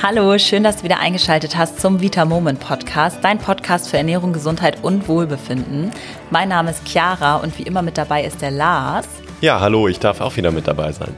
Hallo, 0.00 0.38
schön, 0.38 0.62
dass 0.62 0.76
du 0.76 0.84
wieder 0.84 1.00
eingeschaltet 1.00 1.56
hast 1.56 1.80
zum 1.80 2.00
Vita 2.00 2.24
Moment 2.24 2.60
Podcast, 2.60 3.18
dein 3.22 3.38
Podcast 3.38 3.88
für 3.88 3.96
Ernährung, 3.96 4.32
Gesundheit 4.32 4.84
und 4.84 5.08
Wohlbefinden. 5.08 5.90
Mein 6.30 6.50
Name 6.50 6.70
ist 6.70 6.86
Chiara 6.86 7.38
und 7.38 7.58
wie 7.58 7.64
immer 7.64 7.82
mit 7.82 7.98
dabei 7.98 8.22
ist 8.22 8.40
der 8.40 8.52
Lars. 8.52 9.08
Ja, 9.40 9.58
hallo, 9.58 9.88
ich 9.88 9.98
darf 9.98 10.20
auch 10.20 10.36
wieder 10.36 10.52
mit 10.52 10.68
dabei 10.68 10.92
sein. 10.92 11.16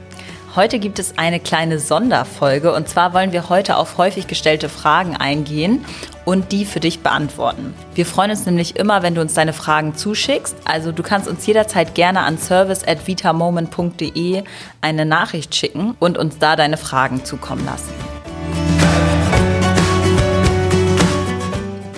Heute 0.57 0.79
gibt 0.79 0.99
es 0.99 1.19
eine 1.19 1.41
kleine 1.41 1.79
Sonderfolge 1.79 2.73
und 2.73 2.89
zwar 2.89 3.13
wollen 3.13 3.33
wir 3.33 3.51
heute 3.51 3.77
auf 3.77 3.99
häufig 3.99 4.29
gestellte 4.29 4.71
Fragen 4.71 5.15
eingehen 5.15 5.85
und 6.25 6.51
die 6.51 6.65
für 6.65 6.81
dich 6.81 7.01
beantworten. 7.01 7.75
Wir 7.95 8.07
freuen 8.07 8.31
uns 8.31 8.47
nämlich 8.47 8.77
immer, 8.77 9.03
wenn 9.03 9.15
du 9.15 9.21
uns 9.21 9.35
deine 9.35 9.53
Fragen 9.53 9.95
zuschickst. 9.95 10.57
Also 10.65 10.91
du 10.91 11.03
kannst 11.03 11.29
uns 11.29 11.47
jederzeit 11.47 11.95
gerne 11.95 12.21
an 12.21 12.39
service@vitamoment.de 12.39 14.43
eine 14.81 15.05
Nachricht 15.05 15.55
schicken 15.55 15.97
und 16.01 16.17
uns 16.17 16.39
da 16.39 16.57
deine 16.57 16.79
Fragen 16.79 17.27
zukommen 17.27 17.67
lassen. 17.67 17.93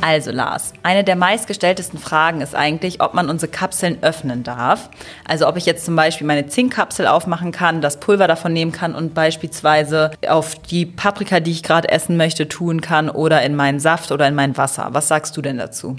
Also 0.05 0.33
Lars, 0.33 0.73
eine 0.83 1.05
der 1.05 1.15
meistgestelltesten 1.15 1.97
Fragen 1.97 2.41
ist 2.41 2.57
eigentlich, 2.57 3.01
ob 3.01 3.15
man 3.15 3.31
unsere 3.31 3.53
Kapseln 3.53 4.03
öffnen 4.03 4.43
darf. 4.43 4.91
Also 5.25 5.47
ob 5.47 5.57
ich 5.57 5.65
jetzt 5.65 5.85
zum 5.85 5.95
Beispiel 5.95 6.27
meine 6.27 6.49
Zinkkapsel 6.49 7.07
aufmachen 7.07 7.53
kann, 7.53 7.81
das 7.81 8.01
Pulver 8.01 8.27
davon 8.27 8.53
nehmen 8.53 8.73
kann 8.73 8.97
und 8.97 9.15
beispielsweise 9.15 10.11
auf 10.29 10.57
die 10.57 10.87
Paprika, 10.87 11.39
die 11.39 11.53
ich 11.53 11.63
gerade 11.63 11.89
essen 11.89 12.17
möchte, 12.17 12.49
tun 12.49 12.81
kann 12.81 13.11
oder 13.11 13.43
in 13.43 13.55
meinen 13.55 13.79
Saft 13.79 14.11
oder 14.11 14.27
in 14.27 14.35
mein 14.35 14.57
Wasser. 14.57 14.89
Was 14.91 15.07
sagst 15.07 15.37
du 15.37 15.41
denn 15.41 15.59
dazu? 15.59 15.97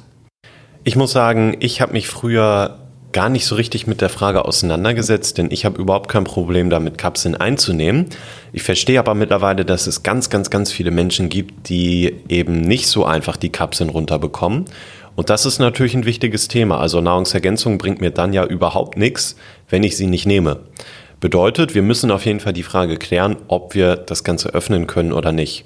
Ich 0.83 0.97
muss 0.97 1.13
sagen, 1.13 1.55
ich 1.61 1.79
habe 1.79 1.93
mich 1.93 2.09
früher 2.09 2.82
gar 3.13 3.29
nicht 3.29 3.45
so 3.45 3.55
richtig 3.55 3.87
mit 3.87 4.01
der 4.01 4.09
Frage 4.09 4.45
auseinandergesetzt, 4.45 5.37
denn 5.37 5.49
ich 5.51 5.63
habe 5.65 5.79
überhaupt 5.79 6.09
kein 6.09 6.25
Problem 6.25 6.69
damit, 6.69 6.97
Kapseln 6.97 7.35
einzunehmen. 7.35 8.07
Ich 8.51 8.63
verstehe 8.63 8.99
aber 8.99 9.15
mittlerweile, 9.15 9.63
dass 9.63 9.87
es 9.87 10.03
ganz, 10.03 10.29
ganz, 10.29 10.49
ganz 10.49 10.71
viele 10.71 10.91
Menschen 10.91 11.29
gibt, 11.29 11.69
die 11.69 12.15
eben 12.27 12.61
nicht 12.61 12.87
so 12.87 13.05
einfach 13.05 13.37
die 13.37 13.49
Kapseln 13.49 13.89
runterbekommen. 13.89 14.65
Und 15.15 15.29
das 15.29 15.45
ist 15.45 15.59
natürlich 15.59 15.93
ein 15.93 16.05
wichtiges 16.05 16.47
Thema. 16.47 16.79
Also 16.79 16.99
Nahrungsergänzung 16.99 17.77
bringt 17.77 18.01
mir 18.01 18.11
dann 18.11 18.33
ja 18.33 18.45
überhaupt 18.45 18.97
nichts, 18.97 19.35
wenn 19.69 19.83
ich 19.83 19.95
sie 19.95 20.07
nicht 20.07 20.25
nehme. 20.25 20.59
Bedeutet, 21.19 21.75
wir 21.75 21.83
müssen 21.83 22.11
auf 22.11 22.25
jeden 22.25 22.39
Fall 22.39 22.53
die 22.53 22.63
Frage 22.63 22.97
klären, 22.97 23.37
ob 23.47 23.75
wir 23.75 23.95
das 23.95 24.23
Ganze 24.23 24.49
öffnen 24.49 24.87
können 24.87 25.13
oder 25.13 25.31
nicht. 25.31 25.65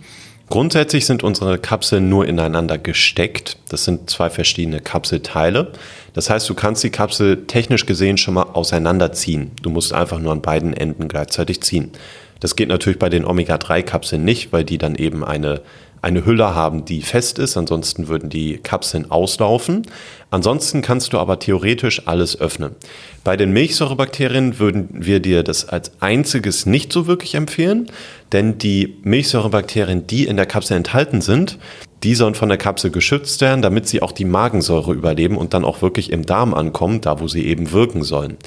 Grundsätzlich 0.49 1.05
sind 1.05 1.23
unsere 1.23 1.59
Kapseln 1.59 2.07
nur 2.07 2.25
ineinander 2.25 2.77
gesteckt. 2.77 3.57
Das 3.69 3.83
sind 3.83 4.09
zwei 4.09 4.29
verschiedene 4.29 4.79
Kapselteile. 4.79 5.73
Das 6.17 6.31
heißt, 6.31 6.49
du 6.49 6.55
kannst 6.55 6.83
die 6.83 6.89
Kapsel 6.89 7.45
technisch 7.45 7.85
gesehen 7.85 8.17
schon 8.17 8.33
mal 8.33 8.47
auseinanderziehen. 8.53 9.51
Du 9.61 9.69
musst 9.69 9.93
einfach 9.93 10.17
nur 10.17 10.31
an 10.31 10.41
beiden 10.41 10.73
Enden 10.73 11.09
gleichzeitig 11.09 11.61
ziehen. 11.61 11.91
Das 12.39 12.55
geht 12.55 12.69
natürlich 12.69 12.97
bei 12.97 13.09
den 13.09 13.23
Omega-3-Kapseln 13.23 14.25
nicht, 14.25 14.51
weil 14.51 14.63
die 14.63 14.79
dann 14.79 14.95
eben 14.95 15.23
eine 15.23 15.61
eine 16.01 16.25
Hülle 16.25 16.53
haben, 16.53 16.85
die 16.85 17.01
fest 17.01 17.39
ist, 17.39 17.57
ansonsten 17.57 18.07
würden 18.07 18.29
die 18.29 18.57
Kapseln 18.57 19.09
auslaufen. 19.09 19.83
Ansonsten 20.29 20.81
kannst 20.81 21.13
du 21.13 21.17
aber 21.17 21.39
theoretisch 21.39 22.07
alles 22.07 22.39
öffnen. 22.39 22.75
Bei 23.23 23.35
den 23.35 23.51
Milchsäurebakterien 23.51 24.59
würden 24.59 24.89
wir 24.91 25.19
dir 25.19 25.43
das 25.43 25.67
als 25.67 25.91
einziges 25.99 26.65
nicht 26.65 26.93
so 26.93 27.07
wirklich 27.07 27.35
empfehlen, 27.35 27.91
denn 28.31 28.57
die 28.57 28.97
Milchsäurebakterien, 29.03 30.07
die 30.07 30.25
in 30.25 30.37
der 30.37 30.45
Kapsel 30.45 30.77
enthalten 30.77 31.21
sind, 31.21 31.57
die 32.03 32.15
sollen 32.15 32.35
von 32.35 32.49
der 32.49 32.57
Kapsel 32.57 32.91
geschützt 32.91 33.41
werden, 33.41 33.61
damit 33.61 33.87
sie 33.87 34.01
auch 34.01 34.11
die 34.11 34.25
Magensäure 34.25 34.93
überleben 34.93 35.37
und 35.37 35.53
dann 35.53 35.65
auch 35.65 35.81
wirklich 35.81 36.11
im 36.11 36.25
Darm 36.25 36.53
ankommen, 36.53 37.01
da 37.01 37.19
wo 37.19 37.27
sie 37.27 37.45
eben 37.45 37.71
wirken 37.71 38.03
sollen. 38.03 38.37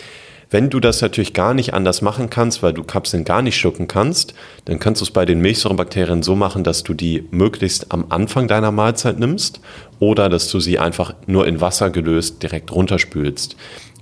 Wenn 0.53 0.69
du 0.69 0.81
das 0.81 1.01
natürlich 1.01 1.33
gar 1.33 1.55
nicht 1.55 1.75
anders 1.75 2.03
machen 2.03 2.29
kannst, 2.29 2.61
weil 2.61 2.73
du 2.73 2.83
Kapseln 2.83 3.25
gar 3.25 3.41
nicht 3.41 3.57
schlucken 3.57 3.87
kannst, 3.87 4.35
dann 4.65 4.81
kannst 4.81 5.01
du 5.01 5.05
es 5.05 5.13
bei 5.13 5.25
den 5.25 5.41
Milchsäurebakterien 5.41 6.25
so 6.25 6.35
machen, 6.35 6.65
dass 6.65 6.83
du 6.83 6.93
die 6.93 7.29
möglichst 7.31 7.93
am 7.93 8.07
Anfang 8.09 8.49
deiner 8.49 8.73
Mahlzeit 8.73 9.21
nimmst 9.21 9.61
oder 10.01 10.29
dass 10.29 10.51
du 10.51 10.59
sie 10.59 10.81
einfach 10.81 11.15
nur 11.27 11.47
in 11.47 11.61
Wasser 11.61 11.91
gelöst 11.91 12.43
direkt 12.43 12.73
runterspülst. 12.73 13.55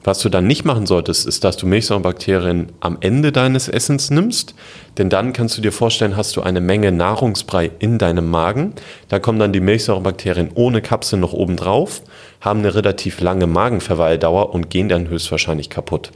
Was 0.05 0.21
du 0.21 0.29
dann 0.29 0.47
nicht 0.47 0.65
machen 0.65 0.87
solltest, 0.87 1.27
ist, 1.27 1.45
dass 1.45 1.57
du 1.57 1.67
Milchsäurebakterien 1.67 2.73
am 2.81 2.99
Ende 3.01 3.33
deines 3.33 3.69
Essens 3.69 4.11
nimmst, 4.11 4.55
denn 4.97 5.11
dann 5.11 5.33
kannst 5.33 5.59
du 5.59 5.63
dir 5.63 5.73
vorstellen, 5.73 6.17
hast 6.17 6.37
du 6.37 6.43
eine 6.43 6.61
Menge 6.61 6.93
Nahrungsbrei 6.93 7.71
in 7.79 7.99
deinem 7.99 8.31
Magen. 8.31 8.75
Da 9.09 9.19
kommen 9.19 9.39
dann 9.39 9.53
die 9.53 9.61
Milchsäurebakterien 9.61 10.51
ohne 10.55 10.83
Kapsel 10.83 11.19
noch 11.19 11.33
oben 11.33 11.57
drauf, 11.57 12.03
haben 12.41 12.61
eine 12.61 12.75
relativ 12.75 13.21
lange 13.21 13.47
Magenverweildauer 13.47 14.55
und 14.55 14.71
gehen 14.71 14.89
dann 14.89 15.09
höchstwahrscheinlich 15.09 15.71
kaputt. 15.71 16.13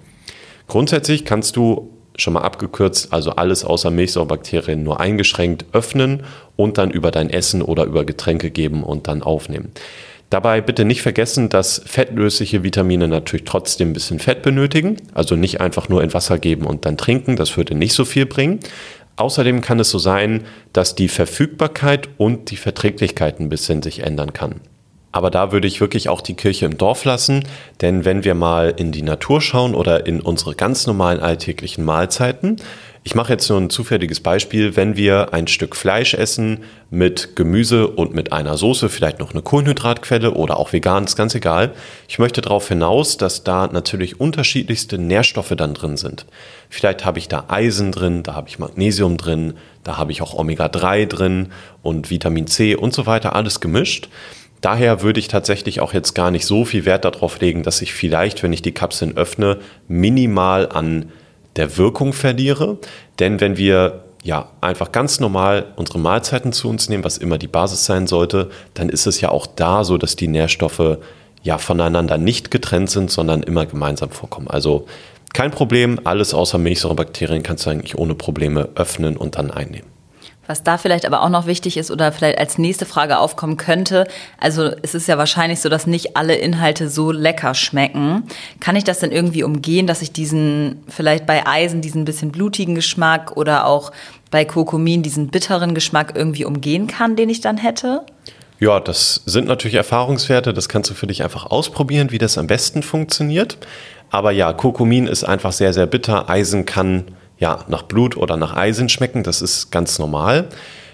Grundsätzlich 0.69 1.25
kannst 1.25 1.56
du 1.56 1.91
schon 2.16 2.34
mal 2.34 2.42
abgekürzt, 2.42 3.12
also 3.12 3.31
alles 3.32 3.65
außer 3.65 3.91
Milchsäurebakterien 3.91 4.82
nur 4.82 5.00
eingeschränkt 5.00 5.65
öffnen 5.72 6.25
und 6.56 6.78
dann 6.78 6.91
über 6.91 7.10
dein 7.10 7.31
Essen 7.31 7.62
oder 7.62 7.84
über 7.84 8.04
Getränke 8.04 8.50
geben 8.50 8.84
und 8.84 9.09
dann 9.09 9.22
aufnehmen. 9.22 9.72
Dabei 10.32 10.62
bitte 10.62 10.87
nicht 10.87 11.03
vergessen, 11.03 11.50
dass 11.50 11.82
fettlösliche 11.84 12.62
Vitamine 12.62 13.06
natürlich 13.06 13.44
trotzdem 13.44 13.91
ein 13.91 13.93
bisschen 13.93 14.19
Fett 14.19 14.41
benötigen. 14.41 14.97
Also 15.12 15.37
nicht 15.37 15.60
einfach 15.60 15.91
nur 15.91 16.03
in 16.03 16.15
Wasser 16.15 16.38
geben 16.38 16.65
und 16.65 16.87
dann 16.87 16.97
trinken, 16.97 17.37
das 17.37 17.54
würde 17.59 17.75
nicht 17.75 17.93
so 17.93 18.06
viel 18.06 18.25
bringen. 18.25 18.59
Außerdem 19.16 19.60
kann 19.60 19.78
es 19.78 19.91
so 19.91 19.98
sein, 19.98 20.44
dass 20.72 20.94
die 20.94 21.09
Verfügbarkeit 21.09 22.09
und 22.16 22.50
die 22.50 22.56
Verträglichkeit 22.56 23.41
ein 23.41 23.50
bisschen 23.50 23.82
sich 23.82 24.04
ändern 24.04 24.32
kann. 24.32 24.62
Aber 25.15 25.31
da 25.31 25.53
würde 25.53 25.69
ich 25.69 25.82
wirklich 25.82 26.09
auch 26.09 26.22
die 26.22 26.32
Kirche 26.32 26.65
im 26.65 26.78
Dorf 26.78 27.04
lassen, 27.04 27.44
denn 27.82 28.06
wenn 28.06 28.25
wir 28.25 28.34
mal 28.34 28.72
in 28.75 28.91
die 28.91 29.03
Natur 29.03 29.42
schauen 29.42 29.75
oder 29.75 30.06
in 30.06 30.22
unsere 30.22 30.54
ganz 30.54 30.87
normalen 30.87 31.21
alltäglichen 31.21 31.84
Mahlzeiten, 31.84 32.56
ich 33.04 33.16
mache 33.16 33.32
jetzt 33.32 33.48
nur 33.48 33.60
ein 33.60 33.68
zufälliges 33.68 34.20
Beispiel, 34.20 34.76
wenn 34.76 34.96
wir 34.96 35.34
ein 35.34 35.48
Stück 35.48 35.74
Fleisch 35.74 36.14
essen 36.14 36.58
mit 36.88 37.34
Gemüse 37.34 37.88
und 37.88 38.14
mit 38.14 38.32
einer 38.32 38.56
Soße, 38.56 38.88
vielleicht 38.88 39.18
noch 39.18 39.32
eine 39.32 39.42
Kohlenhydratquelle 39.42 40.32
oder 40.32 40.56
auch 40.56 40.72
vegan, 40.72 41.04
ist 41.04 41.16
ganz 41.16 41.34
egal. 41.34 41.72
Ich 42.06 42.20
möchte 42.20 42.42
darauf 42.42 42.68
hinaus, 42.68 43.16
dass 43.16 43.42
da 43.42 43.66
natürlich 43.66 44.20
unterschiedlichste 44.20 44.98
Nährstoffe 44.98 45.54
dann 45.56 45.74
drin 45.74 45.96
sind. 45.96 46.26
Vielleicht 46.70 47.04
habe 47.04 47.18
ich 47.18 47.26
da 47.26 47.46
Eisen 47.48 47.91
drin, 47.91 48.22
da 48.22 48.34
habe 48.34 48.48
ich 48.48 48.60
Magnesium 48.60 49.16
drin, 49.16 49.54
da 49.82 49.98
habe 49.98 50.12
ich 50.12 50.22
auch 50.22 50.34
Omega-3 50.34 51.06
drin 51.06 51.48
und 51.82 52.08
Vitamin 52.08 52.46
C 52.46 52.76
und 52.76 52.94
so 52.94 53.06
weiter, 53.06 53.34
alles 53.34 53.58
gemischt. 53.58 54.10
Daher 54.60 55.02
würde 55.02 55.18
ich 55.18 55.26
tatsächlich 55.26 55.80
auch 55.80 55.92
jetzt 55.92 56.14
gar 56.14 56.30
nicht 56.30 56.46
so 56.46 56.64
viel 56.64 56.84
Wert 56.84 57.04
darauf 57.04 57.41
legen, 57.41 57.64
dass 57.64 57.82
ich 57.82 57.92
vielleicht, 57.92 58.44
wenn 58.44 58.52
ich 58.52 58.62
die 58.62 58.70
Kapseln 58.70 59.16
öffne, 59.16 59.58
minimal 59.88 60.68
an 60.68 61.10
der 61.56 61.76
Wirkung 61.76 62.12
verliere. 62.12 62.78
Denn 63.18 63.40
wenn 63.40 63.56
wir 63.56 64.04
ja 64.22 64.50
einfach 64.60 64.92
ganz 64.92 65.20
normal 65.20 65.66
unsere 65.76 65.98
Mahlzeiten 65.98 66.52
zu 66.52 66.68
uns 66.68 66.88
nehmen, 66.88 67.04
was 67.04 67.18
immer 67.18 67.38
die 67.38 67.48
Basis 67.48 67.84
sein 67.84 68.06
sollte, 68.06 68.50
dann 68.74 68.88
ist 68.88 69.06
es 69.06 69.20
ja 69.20 69.30
auch 69.30 69.46
da 69.46 69.84
so, 69.84 69.98
dass 69.98 70.16
die 70.16 70.28
Nährstoffe 70.28 70.98
ja 71.42 71.58
voneinander 71.58 72.18
nicht 72.18 72.50
getrennt 72.50 72.91
sind, 72.91 73.10
sondern 73.10 73.42
immer 73.42 73.66
gemeinsam 73.66 74.10
vorkommen. 74.10 74.48
Also 74.48 74.86
kein 75.32 75.50
Problem, 75.50 75.98
alles 76.04 76.34
außer 76.34 76.58
Milchsäurebakterien 76.58 77.42
kannst 77.42 77.66
du 77.66 77.70
eigentlich 77.70 77.98
ohne 77.98 78.14
Probleme 78.14 78.68
öffnen 78.74 79.16
und 79.16 79.36
dann 79.36 79.50
einnehmen. 79.50 79.88
Was 80.52 80.62
da 80.62 80.76
vielleicht 80.76 81.06
aber 81.06 81.22
auch 81.22 81.30
noch 81.30 81.46
wichtig 81.46 81.78
ist 81.78 81.90
oder 81.90 82.12
vielleicht 82.12 82.36
als 82.36 82.58
nächste 82.58 82.84
Frage 82.84 83.16
aufkommen 83.16 83.56
könnte, 83.56 84.06
also 84.38 84.70
es 84.82 84.94
ist 84.94 85.08
ja 85.08 85.16
wahrscheinlich 85.16 85.60
so, 85.60 85.70
dass 85.70 85.86
nicht 85.86 86.14
alle 86.14 86.34
Inhalte 86.34 86.90
so 86.90 87.10
lecker 87.10 87.54
schmecken. 87.54 88.24
Kann 88.60 88.76
ich 88.76 88.84
das 88.84 88.98
denn 88.98 89.12
irgendwie 89.12 89.44
umgehen, 89.44 89.86
dass 89.86 90.02
ich 90.02 90.12
diesen, 90.12 90.82
vielleicht 90.88 91.24
bei 91.24 91.46
Eisen 91.46 91.80
diesen 91.80 92.04
bisschen 92.04 92.32
blutigen 92.32 92.74
Geschmack 92.74 93.34
oder 93.34 93.64
auch 93.64 93.92
bei 94.30 94.44
Kurkumin 94.44 95.02
diesen 95.02 95.28
bitteren 95.28 95.74
Geschmack 95.74 96.12
irgendwie 96.16 96.44
umgehen 96.44 96.86
kann, 96.86 97.16
den 97.16 97.30
ich 97.30 97.41
dann 97.41 97.56
hätte? 97.56 98.04
Ja, 98.60 98.78
das 98.78 99.22
sind 99.24 99.48
natürlich 99.48 99.76
Erfahrungswerte, 99.76 100.52
das 100.52 100.68
kannst 100.68 100.91
du 100.91 100.94
für 100.94 101.06
dich 101.06 101.22
einfach 101.22 101.46
ausprobieren, 101.46 102.10
wie 102.10 102.18
das 102.18 102.36
am 102.36 102.46
besten 102.46 102.82
funktioniert. 102.82 103.56
Aber 104.10 104.32
ja, 104.32 104.52
Kurkumin 104.52 105.06
ist 105.06 105.24
einfach 105.24 105.52
sehr, 105.52 105.72
sehr 105.72 105.86
bitter. 105.86 106.28
Eisen 106.28 106.66
kann 106.66 107.04
ja, 107.42 107.64
nach 107.66 107.82
Blut 107.82 108.16
oder 108.16 108.36
nach 108.36 108.54
Eisen 108.54 108.88
schmecken. 108.88 109.25
Das 109.25 109.42
ist 109.42 109.72
ganz 109.72 109.98
normal. 109.98 110.48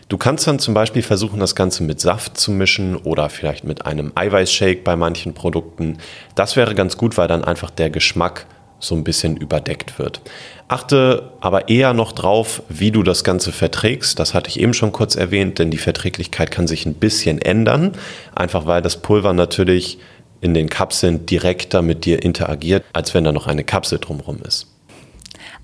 Du 0.09 0.17
kannst 0.17 0.47
dann 0.47 0.59
zum 0.59 0.73
Beispiel 0.73 1.03
versuchen, 1.03 1.41
das 1.41 1.55
Ganze 1.55 1.83
mit 1.83 2.01
Saft 2.01 2.39
zu 2.39 2.53
mischen 2.53 2.97
oder 2.97 3.29
vielleicht 3.29 3.65
mit 3.65 3.85
einem 3.85 4.13
Eiweißshake 4.15 4.83
bei 4.83 4.97
manchen 4.97 5.35
Produkten. 5.35 5.99
Das 6.35 6.57
wäre 6.57 6.75
ganz 6.75 6.97
gut, 6.97 7.19
weil 7.19 7.29
dann 7.29 7.45
einfach 7.45 7.69
der 7.69 7.91
Geschmack 7.91 8.47
so 8.81 8.95
ein 8.95 9.05
bisschen 9.05 9.37
überdeckt 9.37 9.99
wird. 9.99 10.23
Achte 10.69 11.33
aber 11.41 11.69
eher 11.69 11.93
noch 11.93 12.13
drauf, 12.13 12.63
wie 12.71 12.93
du 12.93 13.03
das 13.03 13.25
Ganze 13.25 13.53
verträgst. 13.53 14.19
Das 14.19 14.33
hatte 14.33 14.49
ich 14.49 14.59
eben 14.59 14.73
schon 14.73 14.93
kurz 14.93 15.17
erwähnt, 15.17 15.59
denn 15.59 15.71
die 15.71 15.77
Verträglichkeit 15.77 16.51
kann 16.51 16.67
sich 16.67 16.87
ein 16.87 16.95
bisschen 16.95 17.43
ändern. 17.43 17.93
Einfach 18.35 18.65
weil 18.65 18.81
das 18.81 19.03
Pulver 19.03 19.35
natürlich 19.35 19.99
in 20.41 20.55
den 20.55 20.71
Kapseln 20.71 21.27
direkter 21.27 21.83
mit 21.83 22.07
dir 22.07 22.23
interagiert, 22.23 22.87
als 22.95 23.13
wenn 23.13 23.25
da 23.25 23.33
noch 23.33 23.49
eine 23.49 23.65
Kapsel 23.65 23.99
drumherum 23.99 24.39
ist. 24.47 24.78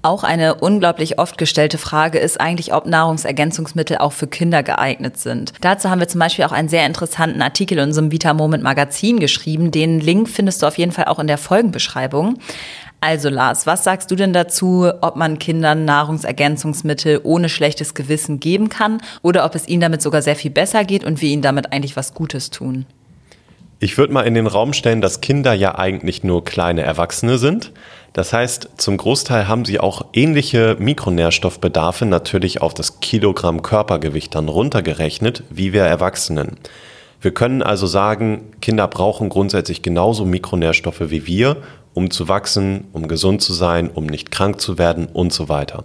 Auch 0.05 0.23
eine 0.23 0.57
unglaublich 0.57 1.19
oft 1.19 1.39
gestellte 1.39 1.79
Frage 1.79 2.19
ist 2.19 2.39
eigentlich, 2.39 2.75
ob 2.75 2.85
Nahrungsergänzungsmittel 2.85 3.97
auch 3.97 4.13
für 4.13 4.27
Kinder 4.27 4.63
geeignet 4.63 5.17
sind. 5.17 5.55
Dazu 5.63 5.89
haben 5.89 5.99
wir 5.99 6.09
zum 6.09 6.19
Beispiel 6.19 6.45
auch 6.45 6.53
einen 6.53 6.69
sehr 6.69 6.85
interessanten 6.85 7.41
Artikel 7.41 7.79
in 7.79 7.85
unserem 7.85 8.13
Vita 8.13 8.35
Moment 8.35 8.63
Magazin 8.63 9.19
geschrieben. 9.19 9.71
Den 9.71 10.01
Link 10.01 10.29
findest 10.29 10.61
du 10.61 10.67
auf 10.67 10.77
jeden 10.77 10.93
Fall 10.93 11.07
auch 11.07 11.19
in 11.19 11.27
der 11.27 11.39
Folgenbeschreibung. 11.39 12.39
Also 13.01 13.31
Lars, 13.31 13.67
was 13.67 13.83
sagst 13.83 14.11
du 14.11 14.15
denn 14.15 14.35
dazu, 14.35 14.91
ob 15.01 15.17
man 15.17 15.39
Kindern 15.39 15.87
Nahrungsergänzungsmittel 15.87 17.23
ohne 17.23 17.49
schlechtes 17.49 17.95
Gewissen 17.95 18.41
geben 18.41 18.69
kann 18.69 19.01
oder 19.23 19.47
ob 19.47 19.55
es 19.55 19.67
ihnen 19.67 19.81
damit 19.81 20.03
sogar 20.03 20.21
sehr 20.21 20.37
viel 20.37 20.51
besser 20.51 20.85
geht 20.85 21.05
und 21.05 21.23
wir 21.23 21.31
ihnen 21.31 21.41
damit 21.41 21.73
eigentlich 21.73 21.97
was 21.97 22.13
Gutes 22.13 22.51
tun? 22.51 22.85
Ich 23.81 23.99
würde 23.99 24.13
mal 24.13 24.23
in 24.23 24.35
den 24.35 24.47
Raum 24.47 24.75
stellen, 24.75 25.01
dass 25.01 25.21
Kinder 25.23 25.55
ja 25.55 25.79
eigentlich 25.79 26.25
nur 26.25 26.45
kleine 26.45 26.83
Erwachsene 26.83 27.39
sind. 27.39 27.73
Das 28.15 28.33
heißt, 28.33 28.69
zum 28.77 28.97
Großteil 28.97 29.49
haben 29.49 29.65
sie 29.65 29.81
auch 29.81 30.07
ähnliche 30.13 30.77
Mikronährstoffbedarfe 30.79 32.07
natürlich 32.07 32.63
auf 32.63 32.73
das 32.73 33.01
Kilogramm 33.01 33.61
Körpergewicht 33.61 34.37
dann 34.37 34.49
runtergerechnet 34.49 35.43
wie 35.51 35.73
wir 35.73 35.83
Erwachsenen. 35.83 36.57
Wir 37.21 37.35
können 37.35 37.61
also 37.61 37.89
sagen, 37.89 38.53
Kinder 38.61 38.87
brauchen 38.87 39.31
grundsätzlich 39.31 39.83
genauso 39.83 40.25
Mikronährstoffe 40.25 41.11
wie 41.11 41.27
wir, 41.27 41.57
um 41.93 42.13
zu 42.13 42.29
wachsen, 42.29 42.85
um 42.93 43.09
gesund 43.09 43.43
zu 43.43 43.53
sein, 43.53 43.91
um 43.91 44.07
nicht 44.07 44.31
krank 44.31 44.61
zu 44.61 44.79
werden 44.79 45.07
und 45.07 45.33
so 45.33 45.49
weiter. 45.49 45.83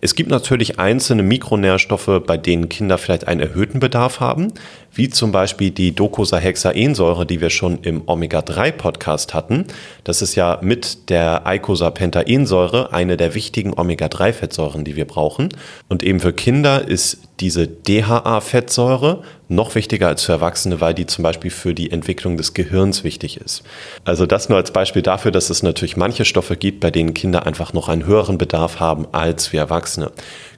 Es 0.00 0.14
gibt 0.14 0.30
natürlich 0.30 0.78
einzelne 0.78 1.22
Mikronährstoffe, 1.22 2.22
bei 2.26 2.36
denen 2.36 2.68
Kinder 2.68 2.98
vielleicht 2.98 3.26
einen 3.26 3.40
erhöhten 3.40 3.80
Bedarf 3.80 4.20
haben, 4.20 4.52
wie 4.92 5.08
zum 5.08 5.32
Beispiel 5.32 5.70
die 5.70 5.94
Docosahexaensäure, 5.94 7.26
die 7.26 7.40
wir 7.40 7.50
schon 7.50 7.78
im 7.82 8.02
Omega-3-Podcast 8.06 9.34
hatten. 9.34 9.66
Das 10.04 10.22
ist 10.22 10.34
ja 10.34 10.58
mit 10.62 11.10
der 11.10 11.46
Eicosapentaensäure 11.46 12.92
eine 12.92 13.16
der 13.16 13.34
wichtigen 13.34 13.74
Omega-3-Fettsäuren, 13.76 14.84
die 14.84 14.96
wir 14.96 15.06
brauchen. 15.06 15.50
Und 15.88 16.02
eben 16.02 16.20
für 16.20 16.32
Kinder 16.32 16.86
ist 16.86 17.18
diese 17.40 17.66
DHA-Fettsäure 17.68 19.22
noch 19.48 19.74
wichtiger 19.74 20.08
als 20.08 20.24
für 20.24 20.32
Erwachsene, 20.32 20.80
weil 20.80 20.94
die 20.94 21.06
zum 21.06 21.22
Beispiel 21.22 21.50
für 21.50 21.74
die 21.74 21.90
Entwicklung 21.90 22.36
des 22.36 22.54
Gehirns 22.54 23.04
wichtig 23.04 23.40
ist. 23.40 23.62
Also 24.04 24.26
das 24.26 24.48
nur 24.48 24.58
als 24.58 24.72
Beispiel 24.72 25.02
dafür, 25.02 25.30
dass 25.30 25.50
es 25.50 25.62
natürlich 25.62 25.96
manche 25.96 26.24
Stoffe 26.24 26.56
gibt, 26.56 26.80
bei 26.80 26.90
denen 26.90 27.14
Kinder 27.14 27.46
einfach 27.46 27.72
noch 27.72 27.88
einen 27.88 28.06
höheren 28.06 28.38
Bedarf 28.38 28.80
haben 28.80 29.06
als 29.12 29.52
wir 29.52 29.60
Erwachsene. 29.60 30.10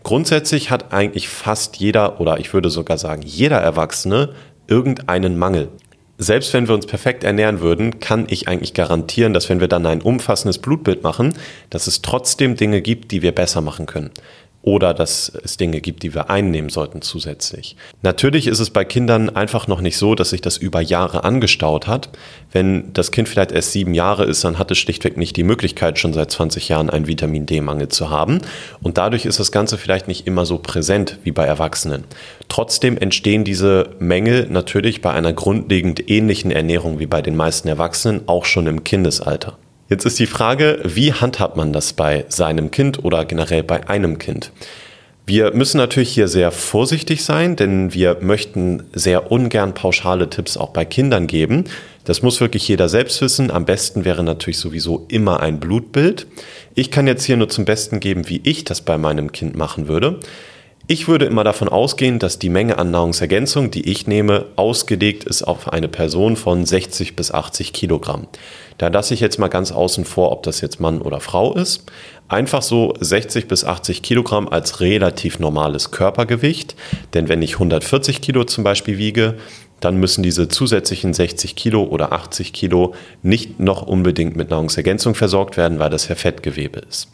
Grundsätzlich 0.02 0.70
hat 0.70 0.92
eigentlich 0.92 1.28
fast 1.28 1.76
jeder 1.76 2.20
oder 2.20 2.40
ich 2.40 2.54
würde 2.54 2.70
sogar 2.70 2.98
sagen 2.98 3.22
jeder 3.22 3.58
Erwachsene 3.58 4.30
irgendeinen 4.66 5.38
Mangel. 5.38 5.68
Selbst 6.20 6.52
wenn 6.52 6.66
wir 6.66 6.74
uns 6.74 6.86
perfekt 6.86 7.22
ernähren 7.22 7.60
würden, 7.60 8.00
kann 8.00 8.26
ich 8.28 8.48
eigentlich 8.48 8.74
garantieren, 8.74 9.34
dass 9.34 9.48
wenn 9.48 9.60
wir 9.60 9.68
dann 9.68 9.86
ein 9.86 10.02
umfassendes 10.02 10.58
Blutbild 10.58 11.04
machen, 11.04 11.34
dass 11.70 11.86
es 11.86 12.02
trotzdem 12.02 12.56
Dinge 12.56 12.82
gibt, 12.82 13.12
die 13.12 13.22
wir 13.22 13.32
besser 13.32 13.60
machen 13.60 13.86
können 13.86 14.10
oder 14.68 14.92
dass 14.92 15.32
es 15.42 15.56
Dinge 15.56 15.80
gibt, 15.80 16.02
die 16.02 16.14
wir 16.14 16.28
einnehmen 16.28 16.68
sollten 16.68 17.00
zusätzlich. 17.00 17.74
Natürlich 18.02 18.46
ist 18.46 18.58
es 18.58 18.68
bei 18.68 18.84
Kindern 18.84 19.30
einfach 19.30 19.66
noch 19.66 19.80
nicht 19.80 19.96
so, 19.96 20.14
dass 20.14 20.28
sich 20.28 20.42
das 20.42 20.58
über 20.58 20.82
Jahre 20.82 21.24
angestaut 21.24 21.86
hat. 21.86 22.10
Wenn 22.52 22.92
das 22.92 23.10
Kind 23.10 23.30
vielleicht 23.30 23.50
erst 23.50 23.72
sieben 23.72 23.94
Jahre 23.94 24.24
ist, 24.24 24.44
dann 24.44 24.58
hat 24.58 24.70
es 24.70 24.76
schlichtweg 24.76 25.16
nicht 25.16 25.36
die 25.38 25.42
Möglichkeit, 25.42 25.98
schon 25.98 26.12
seit 26.12 26.30
20 26.30 26.68
Jahren 26.68 26.90
einen 26.90 27.06
Vitamin 27.06 27.46
D-Mangel 27.46 27.88
zu 27.88 28.10
haben. 28.10 28.42
Und 28.82 28.98
dadurch 28.98 29.24
ist 29.24 29.40
das 29.40 29.52
Ganze 29.52 29.78
vielleicht 29.78 30.06
nicht 30.06 30.26
immer 30.26 30.44
so 30.44 30.58
präsent 30.58 31.16
wie 31.24 31.32
bei 31.32 31.46
Erwachsenen. 31.46 32.04
Trotzdem 32.50 32.98
entstehen 32.98 33.44
diese 33.44 33.96
Mängel 34.00 34.48
natürlich 34.50 35.00
bei 35.00 35.12
einer 35.12 35.32
grundlegend 35.32 36.10
ähnlichen 36.10 36.50
Ernährung 36.50 36.98
wie 36.98 37.06
bei 37.06 37.22
den 37.22 37.36
meisten 37.36 37.68
Erwachsenen 37.68 38.28
auch 38.28 38.44
schon 38.44 38.66
im 38.66 38.84
Kindesalter. 38.84 39.56
Jetzt 39.88 40.04
ist 40.04 40.18
die 40.18 40.26
Frage, 40.26 40.80
wie 40.84 41.14
handhabt 41.14 41.56
man 41.56 41.72
das 41.72 41.94
bei 41.94 42.26
seinem 42.28 42.70
Kind 42.70 43.04
oder 43.04 43.24
generell 43.24 43.62
bei 43.62 43.88
einem 43.88 44.18
Kind? 44.18 44.52
Wir 45.24 45.54
müssen 45.54 45.78
natürlich 45.78 46.10
hier 46.10 46.28
sehr 46.28 46.50
vorsichtig 46.50 47.24
sein, 47.24 47.56
denn 47.56 47.94
wir 47.94 48.18
möchten 48.20 48.82
sehr 48.92 49.32
ungern 49.32 49.72
pauschale 49.72 50.28
Tipps 50.28 50.58
auch 50.58 50.70
bei 50.70 50.84
Kindern 50.84 51.26
geben. 51.26 51.64
Das 52.04 52.20
muss 52.20 52.40
wirklich 52.40 52.68
jeder 52.68 52.90
selbst 52.90 53.22
wissen. 53.22 53.50
Am 53.50 53.64
besten 53.64 54.04
wäre 54.04 54.22
natürlich 54.22 54.58
sowieso 54.58 55.06
immer 55.08 55.40
ein 55.40 55.58
Blutbild. 55.58 56.26
Ich 56.74 56.90
kann 56.90 57.06
jetzt 57.06 57.24
hier 57.24 57.38
nur 57.38 57.48
zum 57.48 57.64
Besten 57.64 57.98
geben, 57.98 58.28
wie 58.28 58.42
ich 58.44 58.64
das 58.64 58.82
bei 58.82 58.98
meinem 58.98 59.32
Kind 59.32 59.56
machen 59.56 59.88
würde. 59.88 60.20
Ich 60.90 61.06
würde 61.06 61.26
immer 61.26 61.44
davon 61.44 61.68
ausgehen, 61.68 62.18
dass 62.18 62.38
die 62.38 62.48
Menge 62.48 62.78
an 62.78 62.90
Nahrungsergänzung, 62.90 63.70
die 63.70 63.90
ich 63.90 64.06
nehme, 64.06 64.46
ausgelegt 64.56 65.24
ist 65.24 65.42
auf 65.42 65.70
eine 65.70 65.86
Person 65.86 66.34
von 66.34 66.64
60 66.64 67.14
bis 67.14 67.30
80 67.30 67.74
Kilogramm. 67.74 68.26
Da 68.78 68.88
lasse 68.88 69.12
ich 69.12 69.20
jetzt 69.20 69.38
mal 69.38 69.48
ganz 69.48 69.70
außen 69.70 70.06
vor, 70.06 70.32
ob 70.32 70.44
das 70.44 70.62
jetzt 70.62 70.80
Mann 70.80 71.02
oder 71.02 71.20
Frau 71.20 71.52
ist. 71.52 71.84
Einfach 72.28 72.62
so 72.62 72.94
60 72.98 73.48
bis 73.48 73.66
80 73.66 74.00
Kilogramm 74.00 74.48
als 74.48 74.80
relativ 74.80 75.38
normales 75.38 75.90
Körpergewicht. 75.90 76.74
Denn 77.12 77.28
wenn 77.28 77.42
ich 77.42 77.56
140 77.56 78.22
Kilo 78.22 78.44
zum 78.44 78.64
Beispiel 78.64 78.96
wiege, 78.96 79.34
dann 79.80 79.98
müssen 79.98 80.22
diese 80.22 80.48
zusätzlichen 80.48 81.12
60 81.12 81.54
Kilo 81.54 81.82
oder 81.82 82.12
80 82.12 82.54
Kilo 82.54 82.94
nicht 83.22 83.60
noch 83.60 83.82
unbedingt 83.82 84.36
mit 84.36 84.48
Nahrungsergänzung 84.48 85.14
versorgt 85.14 85.58
werden, 85.58 85.80
weil 85.80 85.90
das 85.90 86.08
ja 86.08 86.14
Fettgewebe 86.14 86.80
ist. 86.80 87.10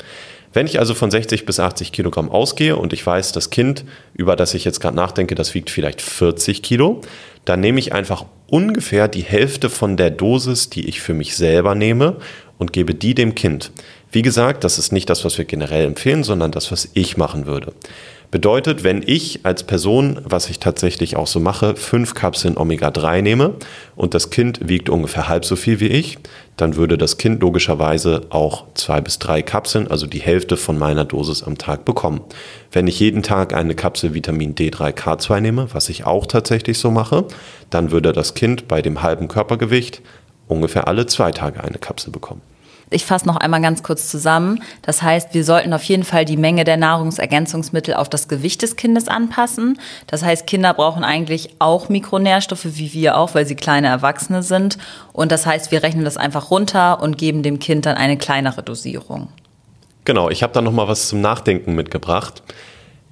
Wenn 0.55 0.67
ich 0.67 0.79
also 0.79 0.95
von 0.95 1.11
60 1.11 1.47
bis 1.47 1.59
80 1.59 1.91
Kilogramm 1.91 2.31
ausgehe 2.31 2.77
und 2.77 2.93
ich 2.93 3.05
weiß, 3.05 3.33
das 3.33 3.51
Kind, 3.51 3.85
über 4.15 4.37
das 4.37 4.55
ich 4.55 4.65
jetzt 4.65 4.81
gerade 4.81 4.97
nachdenke, 4.97 5.35
das 5.35 5.53
wiegt 5.53 5.69
vielleicht 5.69 6.01
40 6.01 6.63
Kilo, 6.63 7.01
dann 7.45 7.61
nehme 7.61 7.81
ich 7.81 7.93
einfach 7.93 8.25
ungefähr 8.47 9.09
die 9.09 9.25
Hälfte 9.25 9.69
von 9.69 9.97
der 9.97 10.11
Dosis, 10.11 10.71
die 10.71 10.89
ich 10.89 11.01
für 11.01 11.13
mich 11.13 11.35
selber 11.35 11.75
nehme 11.75 12.17
und 12.57 12.73
gebe 12.73 12.95
die 12.95 13.15
dem 13.15 13.35
Kind. 13.35 13.73
Wie 14.13 14.23
gesagt, 14.23 14.63
das 14.63 14.79
ist 14.79 14.93
nicht 14.93 15.11
das, 15.11 15.25
was 15.25 15.39
wir 15.39 15.45
generell 15.45 15.85
empfehlen, 15.87 16.23
sondern 16.23 16.53
das, 16.53 16.71
was 16.71 16.89
ich 16.95 17.17
machen 17.17 17.47
würde. 17.47 17.73
Bedeutet, 18.31 18.83
wenn 18.83 19.03
ich 19.07 19.41
als 19.45 19.63
Person, 19.63 20.21
was 20.25 20.51
ich 20.51 20.59
tatsächlich 20.59 21.17
auch 21.17 21.27
so 21.27 21.39
mache, 21.39 21.77
fünf 21.77 22.15
Kapseln 22.15 22.57
Omega-3 22.57 23.23
nehme 23.23 23.55
und 23.95 24.15
das 24.15 24.31
Kind 24.31 24.69
wiegt 24.69 24.89
ungefähr 24.89 25.29
halb 25.29 25.45
so 25.45 25.55
viel 25.55 25.79
wie 25.81 25.87
ich, 25.87 26.19
dann 26.57 26.77
würde 26.77 26.99
das 26.99 27.17
Kind 27.19 27.41
logischerweise 27.43 28.23
auch 28.31 28.65
zwei 28.75 29.01
bis 29.01 29.19
drei 29.19 29.43
Kapseln, 29.43 29.89
also 29.89 30.07
die 30.07 30.21
Hälfte 30.21 30.57
von 30.57 30.79
meiner 30.79 31.05
Dosis 31.05 31.43
am 31.43 31.59
Tag 31.59 31.85
bekommen. 31.85 32.21
Wenn 32.73 32.87
ich 32.87 33.01
jeden 33.01 33.23
Tag 33.23 33.55
eine 33.55 33.75
Kapsel 33.75 34.15
Vitamin 34.15 34.55
D3K2 34.55 35.41
nehme, 35.41 35.69
was 35.73 35.89
ich 35.89 36.05
auch 36.05 36.27
tatsächlich 36.27 36.79
so 36.79 36.91
mache, 36.91 37.27
dann 37.71 37.91
würde 37.91 38.13
das 38.13 38.35
Kind 38.35 38.69
bei 38.69 38.83
dem 38.83 39.03
halben 39.03 39.29
Körpergewicht 39.29 40.03
ungefähr 40.49 40.89
alle 40.89 41.07
zwei 41.07 41.33
Tage 41.33 41.63
eine 41.63 41.79
Kapsel 41.79 42.13
bekommen. 42.13 42.41
Ich 42.95 43.05
fasse 43.05 43.27
noch 43.27 43.37
einmal 43.37 43.61
ganz 43.61 43.83
kurz 43.83 44.09
zusammen. 44.09 44.63
Das 44.83 45.03
heißt, 45.03 45.35
wir 45.35 45.45
sollten 45.45 45.73
auf 45.73 45.83
jeden 45.83 46.05
Fall 46.05 46.25
die 46.25 46.37
Menge 46.37 46.63
der 46.63 46.77
Nahrungsergänzungsmittel 46.77 47.95
auf 47.95 48.09
das 48.09 48.29
Gewicht 48.29 48.63
des 48.63 48.77
Kindes 48.77 49.09
anpassen. 49.09 49.81
Das 50.07 50.23
heißt, 50.23 50.47
Kinder 50.47 50.73
brauchen 50.75 51.03
eigentlich 51.03 51.57
auch 51.59 51.89
Mikronährstoffe, 51.89 52.67
wie 52.77 52.93
wir 52.93 53.19
auch, 53.19 53.35
weil 53.35 53.47
sie 53.47 53.57
kleine 53.57 53.89
Erwachsene 53.89 54.45
sind. 54.45 54.79
Und 55.13 55.33
das 55.33 55.45
heißt, 55.45 55.73
wir 55.73 55.83
rechnen 55.83 56.05
das 56.05 56.17
einfach 56.17 56.53
runter 56.53 57.03
und 57.03 57.19
geben 57.19 57.43
dem 57.43 57.59
Kind 57.59 57.85
dann 57.85 57.97
eine 57.97 58.17
kleinere 58.17 58.63
Dosierung. 58.63 59.27
Genau, 60.05 60.31
ich 60.31 60.45
habe 60.45 60.53
da 60.53 60.63
noch 60.63 60.73
mal 60.73 60.87
was 60.87 61.09
zum 61.09 61.21
Nachdenken 61.21 61.75
mitgebracht. 61.75 62.45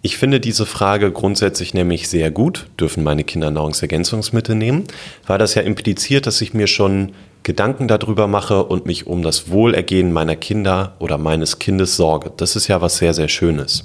Ich 0.00 0.16
finde 0.16 0.38
diese 0.38 0.64
Frage 0.64 1.10
grundsätzlich 1.10 1.74
nämlich 1.74 2.08
sehr 2.08 2.30
gut, 2.30 2.68
dürfen 2.78 3.02
meine 3.02 3.24
Kinder 3.24 3.50
Nahrungsergänzungsmittel 3.50 4.54
nehmen, 4.54 4.84
weil 5.26 5.38
das 5.38 5.56
ja 5.56 5.62
impliziert, 5.62 6.28
dass 6.28 6.40
ich 6.40 6.54
mir 6.54 6.68
schon 6.68 7.12
Gedanken 7.42 7.88
darüber 7.88 8.26
mache 8.26 8.64
und 8.64 8.86
mich 8.86 9.06
um 9.06 9.22
das 9.22 9.50
Wohlergehen 9.50 10.12
meiner 10.12 10.36
Kinder 10.36 10.94
oder 10.98 11.18
meines 11.18 11.58
Kindes 11.58 11.96
sorge. 11.96 12.32
Das 12.36 12.56
ist 12.56 12.68
ja 12.68 12.80
was 12.80 12.98
sehr, 12.98 13.14
sehr 13.14 13.28
Schönes. 13.28 13.84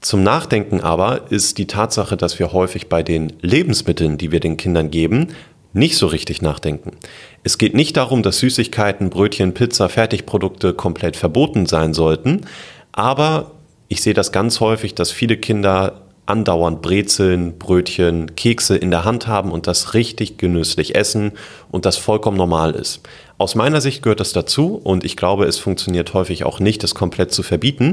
Zum 0.00 0.22
Nachdenken 0.22 0.80
aber 0.80 1.30
ist 1.30 1.58
die 1.58 1.66
Tatsache, 1.66 2.16
dass 2.16 2.38
wir 2.38 2.52
häufig 2.52 2.88
bei 2.88 3.02
den 3.02 3.32
Lebensmitteln, 3.40 4.18
die 4.18 4.30
wir 4.30 4.40
den 4.40 4.56
Kindern 4.56 4.90
geben, 4.90 5.28
nicht 5.72 5.96
so 5.96 6.06
richtig 6.06 6.42
nachdenken. 6.42 6.92
Es 7.42 7.58
geht 7.58 7.74
nicht 7.74 7.96
darum, 7.96 8.22
dass 8.22 8.38
Süßigkeiten, 8.38 9.10
Brötchen, 9.10 9.52
Pizza, 9.52 9.88
Fertigprodukte 9.88 10.74
komplett 10.74 11.16
verboten 11.16 11.66
sein 11.66 11.92
sollten, 11.92 12.42
aber 12.92 13.52
ich 13.88 14.02
sehe 14.02 14.14
das 14.14 14.32
ganz 14.32 14.60
häufig, 14.60 14.94
dass 14.94 15.10
viele 15.10 15.36
Kinder 15.36 16.05
andauernd 16.26 16.82
Brezeln, 16.82 17.58
Brötchen, 17.58 18.34
Kekse 18.34 18.76
in 18.76 18.90
der 18.90 19.04
Hand 19.04 19.26
haben 19.26 19.52
und 19.52 19.66
das 19.66 19.94
richtig 19.94 20.38
genüsslich 20.38 20.94
essen 20.94 21.32
und 21.70 21.86
das 21.86 21.96
vollkommen 21.96 22.36
normal 22.36 22.72
ist. 22.72 23.00
Aus 23.38 23.54
meiner 23.54 23.80
Sicht 23.80 24.02
gehört 24.02 24.20
das 24.20 24.32
dazu 24.32 24.80
und 24.82 25.04
ich 25.04 25.16
glaube, 25.16 25.44
es 25.44 25.58
funktioniert 25.58 26.14
häufig 26.14 26.44
auch 26.44 26.58
nicht, 26.58 26.82
das 26.82 26.94
komplett 26.94 27.32
zu 27.32 27.42
verbieten, 27.42 27.92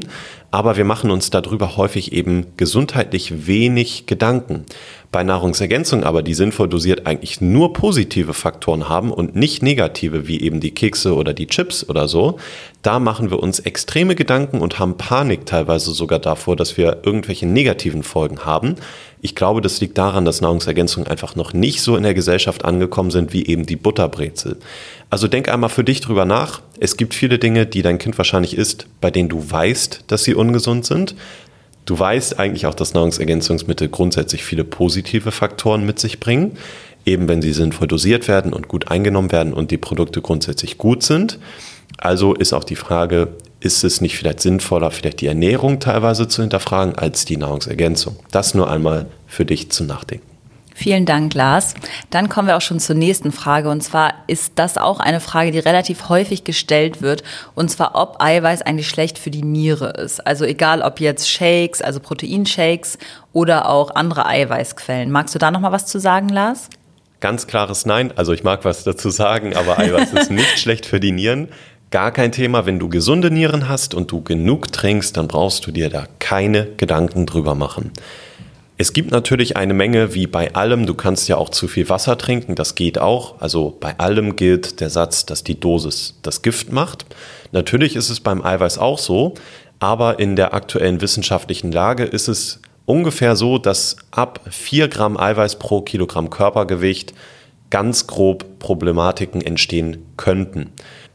aber 0.51 0.77
wir 0.77 0.85
machen 0.85 1.11
uns 1.11 1.29
darüber 1.29 1.77
häufig 1.77 2.13
eben 2.13 2.47
gesundheitlich 2.57 3.45
wenig 3.45 4.05
Gedanken. 4.05 4.65
Bei 5.13 5.23
Nahrungsergänzung 5.23 6.03
aber, 6.03 6.23
die 6.23 6.33
sinnvoll 6.33 6.67
dosiert 6.67 7.05
eigentlich 7.05 7.39
nur 7.39 7.71
positive 7.71 8.33
Faktoren 8.33 8.89
haben 8.89 9.11
und 9.11 9.35
nicht 9.35 9.61
negative, 9.61 10.27
wie 10.27 10.41
eben 10.41 10.59
die 10.59 10.71
Kekse 10.71 11.13
oder 11.13 11.33
die 11.33 11.45
Chips 11.45 11.87
oder 11.87 12.07
so, 12.07 12.39
da 12.81 12.97
machen 12.97 13.29
wir 13.29 13.37
uns 13.37 13.59
extreme 13.59 14.15
Gedanken 14.15 14.59
und 14.59 14.79
haben 14.79 14.97
Panik 14.97 15.45
teilweise 15.45 15.91
sogar 15.91 16.17
davor, 16.17 16.55
dass 16.55 16.77
wir 16.77 17.01
irgendwelche 17.03 17.45
negativen 17.45 18.01
Folgen 18.01 18.39
haben. 18.39 18.77
Ich 19.21 19.35
glaube, 19.35 19.61
das 19.61 19.79
liegt 19.81 19.99
daran, 19.99 20.25
dass 20.25 20.41
Nahrungsergänzungen 20.41 21.07
einfach 21.07 21.35
noch 21.35 21.53
nicht 21.53 21.83
so 21.83 21.95
in 21.95 22.01
der 22.01 22.15
Gesellschaft 22.15 22.65
angekommen 22.65 23.11
sind 23.11 23.33
wie 23.33 23.45
eben 23.45 23.67
die 23.67 23.75
Butterbrezel. 23.75 24.57
Also 25.11 25.27
denk 25.27 25.47
einmal 25.47 25.69
für 25.69 25.83
dich 25.83 26.01
drüber 26.01 26.25
nach. 26.25 26.63
Es 26.79 26.97
gibt 26.97 27.13
viele 27.13 27.37
Dinge, 27.37 27.67
die 27.67 27.83
dein 27.83 27.99
Kind 27.99 28.17
wahrscheinlich 28.17 28.57
isst, 28.57 28.87
bei 28.99 29.11
denen 29.11 29.29
du 29.29 29.51
weißt, 29.51 30.05
dass 30.07 30.23
sie 30.23 30.33
ungesund 30.33 30.87
sind. 30.87 31.13
Du 31.85 31.99
weißt 31.99 32.39
eigentlich 32.39 32.65
auch, 32.65 32.75
dass 32.75 32.93
Nahrungsergänzungsmittel 32.93 33.89
grundsätzlich 33.89 34.43
viele 34.43 34.63
positive 34.63 35.31
Faktoren 35.31 35.85
mit 35.85 35.99
sich 35.99 36.19
bringen, 36.19 36.57
eben 37.05 37.27
wenn 37.27 37.41
sie 37.41 37.53
sinnvoll 37.53 37.87
dosiert 37.87 38.27
werden 38.27 38.53
und 38.53 38.67
gut 38.67 38.89
eingenommen 38.89 39.31
werden 39.31 39.53
und 39.53 39.71
die 39.71 39.77
Produkte 39.77 40.21
grundsätzlich 40.21 40.77
gut 40.77 41.03
sind. 41.03 41.39
Also 41.97 42.33
ist 42.33 42.53
auch 42.53 42.63
die 42.63 42.75
Frage, 42.75 43.29
ist 43.59 43.83
es 43.83 44.01
nicht 44.01 44.17
vielleicht 44.17 44.41
sinnvoller, 44.41 44.91
vielleicht 44.91 45.21
die 45.21 45.27
Ernährung 45.27 45.79
teilweise 45.79 46.27
zu 46.27 46.41
hinterfragen 46.41 46.95
als 46.95 47.25
die 47.25 47.37
Nahrungsergänzung? 47.37 48.17
Das 48.31 48.53
nur 48.53 48.69
einmal 48.69 49.07
für 49.27 49.45
dich 49.45 49.69
zu 49.69 49.83
nachdenken. 49.83 50.32
Vielen 50.83 51.05
Dank, 51.05 51.33
Lars. 51.33 51.75
Dann 52.09 52.27
kommen 52.27 52.49
wir 52.49 52.57
auch 52.57 52.61
schon 52.61 52.81
zur 52.81 52.97
nächsten 52.97 53.31
Frage. 53.31 53.69
Und 53.69 53.79
zwar 53.79 54.15
ist 54.27 54.51
das 54.55 54.77
auch 54.77 54.99
eine 54.99 55.21
Frage, 55.21 55.51
die 55.51 55.59
relativ 55.59 56.09
häufig 56.09 56.43
gestellt 56.43 57.01
wird. 57.01 57.23
Und 57.55 57.71
zwar, 57.71 57.95
ob 57.95 58.21
Eiweiß 58.21 58.63
eigentlich 58.63 58.89
schlecht 58.89 59.17
für 59.17 59.31
die 59.31 59.43
Niere 59.43 59.91
ist. 59.91 60.27
Also 60.27 60.43
egal, 60.43 60.81
ob 60.81 60.99
jetzt 60.99 61.29
Shakes, 61.29 61.81
also 61.81 62.01
Proteinshakes 62.01 62.97
oder 63.31 63.69
auch 63.69 63.95
andere 63.95 64.25
Eiweißquellen. 64.25 65.09
Magst 65.09 65.33
du 65.33 65.39
da 65.39 65.51
noch 65.51 65.61
mal 65.61 65.71
was 65.71 65.85
zu 65.85 65.99
sagen, 65.99 66.27
Lars? 66.27 66.67
Ganz 67.21 67.47
klares 67.47 67.85
Nein. 67.85 68.11
Also 68.17 68.33
ich 68.33 68.43
mag 68.43 68.65
was 68.65 68.83
dazu 68.83 69.09
sagen, 69.09 69.55
aber 69.55 69.79
Eiweiß 69.79 70.11
ist 70.11 70.31
nicht 70.31 70.59
schlecht 70.59 70.85
für 70.85 70.99
die 70.99 71.13
Nieren. 71.13 71.47
Gar 71.91 72.11
kein 72.11 72.33
Thema. 72.33 72.65
Wenn 72.65 72.79
du 72.79 72.89
gesunde 72.89 73.31
Nieren 73.31 73.69
hast 73.69 73.93
und 73.93 74.11
du 74.11 74.21
genug 74.21 74.73
trinkst, 74.73 75.15
dann 75.15 75.29
brauchst 75.29 75.65
du 75.65 75.71
dir 75.71 75.89
da 75.89 76.07
keine 76.19 76.65
Gedanken 76.75 77.25
drüber 77.25 77.55
machen. 77.55 77.93
Es 78.83 78.91
gibt 78.91 79.11
natürlich 79.11 79.55
eine 79.55 79.73
Menge, 79.73 80.13
wie 80.13 80.27
bei 80.27 80.55
allem, 80.55 80.85
du 80.85 80.93
kannst 80.93 81.29
ja 81.29 81.37
auch 81.37 81.47
zu 81.47 81.69
viel 81.69 81.87
Wasser 81.87 82.17
trinken, 82.17 82.55
das 82.55 82.75
geht 82.75 82.99
auch. 82.99 83.39
Also 83.39 83.77
bei 83.79 83.97
allem 83.97 84.35
gilt 84.35 84.81
der 84.81 84.89
Satz, 84.89 85.25
dass 85.25 85.41
die 85.41 85.57
Dosis 85.57 86.19
das 86.21 86.41
Gift 86.41 86.73
macht. 86.73 87.05
Natürlich 87.53 87.95
ist 87.95 88.09
es 88.09 88.19
beim 88.19 88.43
Eiweiß 88.43 88.79
auch 88.79 88.99
so, 88.99 89.35
aber 89.79 90.19
in 90.19 90.35
der 90.35 90.53
aktuellen 90.53 90.99
wissenschaftlichen 90.99 91.71
Lage 91.71 92.03
ist 92.03 92.27
es 92.27 92.59
ungefähr 92.83 93.37
so, 93.37 93.57
dass 93.57 93.95
ab 94.11 94.41
4 94.49 94.89
Gramm 94.89 95.15
Eiweiß 95.15 95.59
pro 95.59 95.79
Kilogramm 95.79 96.29
Körpergewicht 96.29 97.13
ganz 97.69 98.05
grob 98.05 98.59
Problematiken 98.59 99.39
entstehen 99.39 100.05
könnten. 100.17 100.71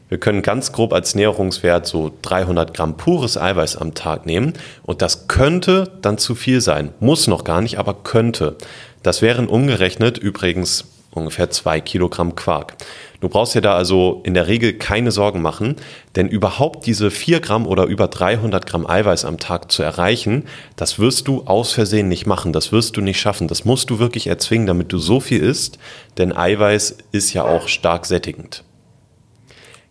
Wir 0.09 0.17
können 0.17 0.41
ganz 0.41 0.71
grob 0.71 0.91
als 0.91 1.13
Näherungswert 1.13 1.85
so 1.85 2.11
300 2.23 2.73
Gramm 2.73 2.97
pures 2.97 3.37
Eiweiß 3.37 3.77
am 3.77 3.93
Tag 3.93 4.25
nehmen 4.25 4.53
und 4.81 5.03
das 5.03 5.27
könnte 5.27 5.91
dann 6.01 6.17
zu 6.17 6.33
viel 6.33 6.61
sein. 6.61 6.93
Muss 6.99 7.27
noch 7.27 7.43
gar 7.43 7.61
nicht, 7.61 7.77
aber 7.77 7.93
könnte. 7.93 8.57
Das 9.03 9.21
wären 9.21 9.47
umgerechnet 9.47 10.17
übrigens 10.17 10.85
ungefähr 11.11 11.51
zwei 11.51 11.79
Kilogramm 11.79 12.35
Quark. 12.35 12.75
Du 13.19 13.29
brauchst 13.29 13.53
dir 13.53 13.61
da 13.61 13.75
also 13.75 14.21
in 14.23 14.33
der 14.33 14.47
Regel 14.47 14.73
keine 14.73 15.11
Sorgen 15.11 15.41
machen, 15.41 15.75
denn 16.15 16.27
überhaupt 16.27 16.85
diese 16.85 17.11
4 17.11 17.39
Gramm 17.39 17.67
oder 17.67 17.85
über 17.85 18.07
300 18.07 18.65
Gramm 18.65 18.87
Eiweiß 18.87 19.25
am 19.25 19.37
Tag 19.37 19.71
zu 19.71 19.83
erreichen, 19.83 20.45
das 20.75 20.97
wirst 20.99 21.27
du 21.27 21.43
aus 21.45 21.73
Versehen 21.73 22.07
nicht 22.07 22.25
machen, 22.25 22.53
das 22.53 22.71
wirst 22.71 22.97
du 22.97 23.01
nicht 23.01 23.19
schaffen, 23.19 23.47
das 23.47 23.65
musst 23.65 23.89
du 23.89 23.99
wirklich 23.99 24.27
erzwingen, 24.27 24.67
damit 24.67 24.91
du 24.91 24.97
so 24.97 25.19
viel 25.19 25.41
isst, 25.41 25.77
denn 26.17 26.35
Eiweiß 26.35 26.97
ist 27.11 27.33
ja 27.33 27.43
auch 27.43 27.67
stark 27.67 28.05
sättigend. 28.05 28.63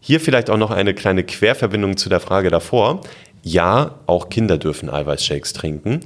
Hier 0.01 0.21
vielleicht 0.21 0.51
auch 0.51 0.57
noch 0.57 0.71
eine 0.71 0.95
kleine 0.95 1.25
Querverbindung 1.25 1.97
zu 1.97 2.09
der 2.09 2.21
Frage 2.21 2.51
davor. 2.51 3.01
Ja, 3.43 3.97
auch 4.07 4.29
Kinder 4.29 4.59
dürfen 4.59 4.91
Eiweißshakes 4.91 5.53
trinken. 5.53 6.01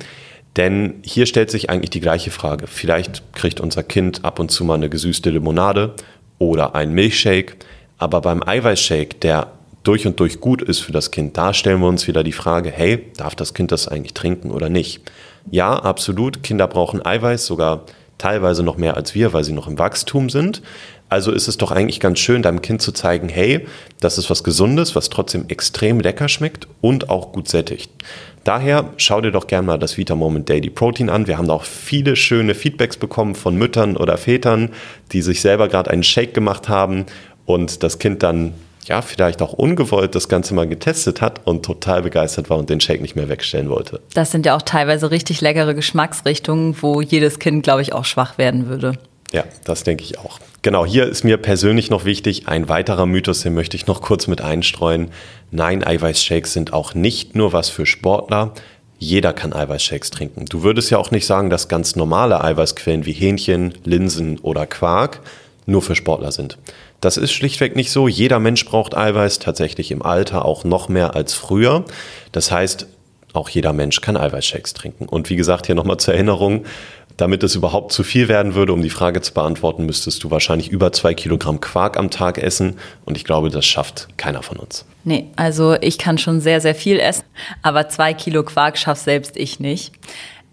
Denn 0.57 0.95
hier 1.03 1.27
stellt 1.27 1.51
sich 1.51 1.71
eigentlich 1.71 1.91
die 1.91 2.01
gleiche 2.01 2.31
Frage. 2.31 2.67
Vielleicht 2.67 3.33
kriegt 3.33 3.61
unser 3.61 3.83
Kind 3.83 4.25
ab 4.25 4.39
und 4.39 4.51
zu 4.51 4.65
mal 4.65 4.75
eine 4.75 4.91
gesüßte 4.91 5.31
Limonade 5.31 5.95
oder 6.39 6.75
einen 6.75 6.93
Milchshake. 6.93 7.57
Aber 7.99 8.21
beim 8.21 8.43
Eiweißshake, 8.47 9.17
der 9.21 9.53
durch 9.83 10.07
und 10.07 10.21
durch 10.21 10.41
gut 10.41 10.63
ist 10.63 10.81
für 10.81 10.93
das 10.93 11.11
Kind, 11.11 11.37
da 11.37 11.55
stellen 11.55 11.81
wir 11.81 11.89
uns 11.89 12.07
wieder 12.07 12.23
die 12.23 12.33
Frage, 12.33 12.71
hey, 12.71 13.11
darf 13.17 13.35
das 13.35 13.55
Kind 13.55 13.73
das 13.73 13.89
eigentlich 13.89 14.15
trinken 14.15 14.51
oder 14.51 14.69
nicht? 14.69 15.11
Ja, 15.51 15.75
absolut. 15.75 16.43
Kinder 16.43 16.69
brauchen 16.69 17.05
Eiweiß, 17.05 17.47
sogar 17.47 17.85
teilweise 18.23 18.63
noch 18.63 18.77
mehr 18.77 18.97
als 18.97 19.15
wir, 19.15 19.33
weil 19.33 19.43
sie 19.43 19.53
noch 19.53 19.67
im 19.67 19.79
Wachstum 19.79 20.31
sind. 20.31 20.63
Also 21.09 21.33
ist 21.33 21.49
es 21.49 21.59
doch 21.59 21.73
eigentlich 21.73 22.01
ganz 22.01 22.21
schön, 22.21 22.41
deinem 22.41 22.63
Kind 22.63 22.81
zu 22.81 22.93
zeigen, 22.93 23.29
hey, 23.29 23.67
das 24.01 24.17
ist 24.17 24.31
was 24.31 24.45
Gesundes, 24.45 24.95
was 24.95 25.11
trotzdem 25.11 25.47
extrem 25.49 26.01
lecker 26.01 26.29
schmeckt 26.29 26.69
und 26.81 27.11
auch 27.11 27.33
gut 27.33 27.49
sättigt. 27.49 27.91
Daher 28.45 28.91
schau 28.97 29.21
dir 29.21 29.33
doch 29.33 29.47
gerne 29.47 29.67
mal 29.67 29.79
das 29.79 29.99
Vita 29.99 30.15
Moment 30.15 30.49
Daily 30.49 30.71
Protein 30.71 31.11
an. 31.11 31.27
Wir 31.27 31.37
haben 31.37 31.49
da 31.49 31.55
auch 31.55 31.65
viele 31.65 32.17
schöne 32.17 32.55
Feedbacks 32.55 32.97
bekommen 32.97 33.35
von 33.35 33.57
Müttern 33.57 33.97
oder 33.97 34.17
Vätern, 34.17 34.71
die 35.13 35.21
sich 35.21 35.41
selber 35.41 35.69
gerade 35.69 35.91
einen 35.91 36.05
Shake 36.05 36.33
gemacht 36.33 36.69
haben 36.69 37.07
und 37.45 37.83
das 37.83 37.99
Kind 37.99 38.23
dann 38.23 38.55
ja, 38.85 39.01
vielleicht 39.03 39.43
auch 39.43 39.53
ungewollt 39.53 40.15
das 40.15 40.29
Ganze 40.29 40.55
mal 40.55 40.67
getestet 40.67 41.21
hat 41.21 41.41
und 41.45 41.65
total 41.65 42.03
begeistert 42.03 42.51
war 42.51 42.59
und 42.59 42.69
den 42.69 42.81
Shake 42.81 43.01
nicht 43.01 43.17
mehr 43.17 43.29
wegstellen 43.29 43.69
wollte. 43.69 44.01
Das 44.15 44.31
sind 44.31 44.47
ja 44.47 44.57
auch 44.57 44.63
teilweise 44.63 45.11
richtig 45.11 45.41
leckere 45.41 45.75
Geschmacksrichtungen, 45.75 46.77
wo 46.81 47.01
jedes 47.01 47.39
Kind, 47.39 47.63
glaube 47.63 47.83
ich, 47.83 47.93
auch 47.93 48.05
schwach 48.05 48.39
werden 48.39 48.67
würde. 48.67 48.95
Ja, 49.33 49.45
das 49.65 49.83
denke 49.83 50.05
ich 50.05 50.19
auch. 50.19 50.41
Genau, 50.61 50.85
hier 50.85 51.07
ist 51.07 51.25
mir 51.25 51.39
persönlich 51.39 51.91
noch 51.91 52.05
wichtig, 52.05 52.49
ein 52.49 52.69
weiterer 52.69 53.07
Mythos, 53.07 53.41
den 53.41 53.55
möchte 53.55 53.77
ich 53.77 53.87
noch 53.87 54.03
kurz 54.03 54.27
mit 54.27 54.43
einstreuen. 54.43 55.11
Nein, 55.51 55.83
Eiweißshakes 55.85 56.53
sind 56.53 56.73
auch 56.73 56.95
nicht 56.95 57.35
nur 57.35 57.53
was 57.53 57.71
für 57.71 57.87
Sportler. 57.87 58.53
Jeder 58.99 59.33
kann 59.33 59.53
Eiweißshakes 59.53 60.11
trinken. 60.11 60.45
Du 60.45 60.63
würdest 60.63 60.91
ja 60.91 60.99
auch 60.99 61.11
nicht 61.11 61.27
sagen, 61.27 61.51
dass 61.51 61.69
ganz 61.69 61.97
normale 61.97 62.45
Eiweißquellen 62.45 63.07
wie 63.07 63.13
Hähnchen, 63.13 63.75
Linsen 63.85 64.39
oder 64.39 64.67
Quark 64.67 65.21
nur 65.67 65.83
für 65.83 65.95
Sportler 65.95 66.33
sind. 66.33 66.59
Das 67.01 67.17
ist 67.17 67.33
schlichtweg 67.33 67.77
nicht 67.77 67.91
so. 67.91 68.09
Jeder 68.09 68.39
Mensch 68.39 68.65
braucht 68.65 68.97
Eiweiß, 68.97 69.39
tatsächlich 69.39 69.91
im 69.91 70.03
Alter 70.03 70.45
auch 70.45 70.65
noch 70.65 70.89
mehr 70.89 71.15
als 71.15 71.35
früher. 71.35 71.85
Das 72.33 72.51
heißt, 72.51 72.87
auch 73.33 73.49
jeder 73.49 73.73
Mensch 73.73 74.01
kann 74.01 74.17
Eiweißshakes 74.17 74.75
trinken. 74.75 75.07
Und 75.07 75.31
wie 75.31 75.37
gesagt, 75.37 75.67
hier 75.67 75.75
nochmal 75.75 75.97
zur 75.97 76.15
Erinnerung, 76.15 76.65
damit 77.17 77.43
es 77.43 77.55
überhaupt 77.55 77.93
zu 77.93 78.05
viel 78.05 78.29
werden 78.29 78.55
würde, 78.55 78.73
um 78.73 78.83
die 78.83 78.91
Frage 78.91 79.21
zu 79.21 79.35
beantworten, 79.35 79.87
müsstest 79.87 80.23
du 80.25 80.31
wahrscheinlich 80.31 80.69
über 80.69 80.93
zwei 80.93 81.15
Kilogramm 81.15 81.61
Quark 81.61 81.97
am 81.97 82.11
Tag 82.11 82.39
essen. 82.39 82.79
Und 83.05 83.17
ich 83.17 83.25
glaube, 83.25 83.51
das 83.51 83.67
schafft 83.67 84.09
keiner 84.17 84.43
von 84.43 84.59
uns. 84.59 84.85
Nee, 85.05 85.27
also 85.37 85.75
ich 85.81 85.99
kann 85.99 86.19
schon 86.19 86.41
sehr, 86.41 86.61
sehr 86.61 86.75
viel 86.75 86.99
essen, 86.99 87.25
aber 87.63 87.89
zwei 87.89 88.15
Kilo 88.15 88.43
Quark 88.45 88.79
schafft 88.79 89.03
selbst 89.03 89.37
ich 89.37 89.61
nicht. 89.61 89.93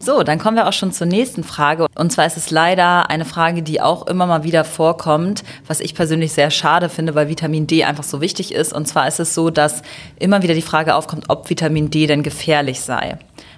So, 0.01 0.23
dann 0.23 0.39
kommen 0.39 0.55
wir 0.55 0.65
auch 0.65 0.73
schon 0.73 0.93
zur 0.93 1.07
nächsten 1.07 1.43
Frage. 1.43 1.87
Und 1.93 2.11
zwar 2.13 2.25
ist 2.25 2.37
es 2.37 2.51
leider 2.51 3.09
eine 3.09 3.25
Frage, 3.25 3.61
die 3.61 3.81
auch 3.81 4.07
immer 4.07 4.25
mal 4.27 4.45
wieder 4.45 4.63
vorkommt, 4.63 5.43
was 5.67 5.81
ich 5.81 5.93
persönlich 5.93 6.31
sehr 6.31 6.51
schade 6.51 6.87
finde, 6.87 7.15
weil 7.15 7.27
Vitamin 7.27 7.67
D 7.67 7.83
einfach 7.83 8.05
so 8.05 8.21
wichtig 8.21 8.53
ist. 8.53 8.71
Und 8.71 8.87
zwar 8.87 9.09
ist 9.09 9.19
es 9.19 9.35
so, 9.35 9.49
dass 9.49 9.81
immer 10.17 10.41
wieder 10.41 10.53
die 10.53 10.61
Frage 10.61 10.95
aufkommt, 10.95 11.25
ob 11.27 11.49
Vitamin 11.49 11.91
D 11.91 12.07
denn 12.07 12.23
gefährlich 12.23 12.79
sei. 12.79 13.17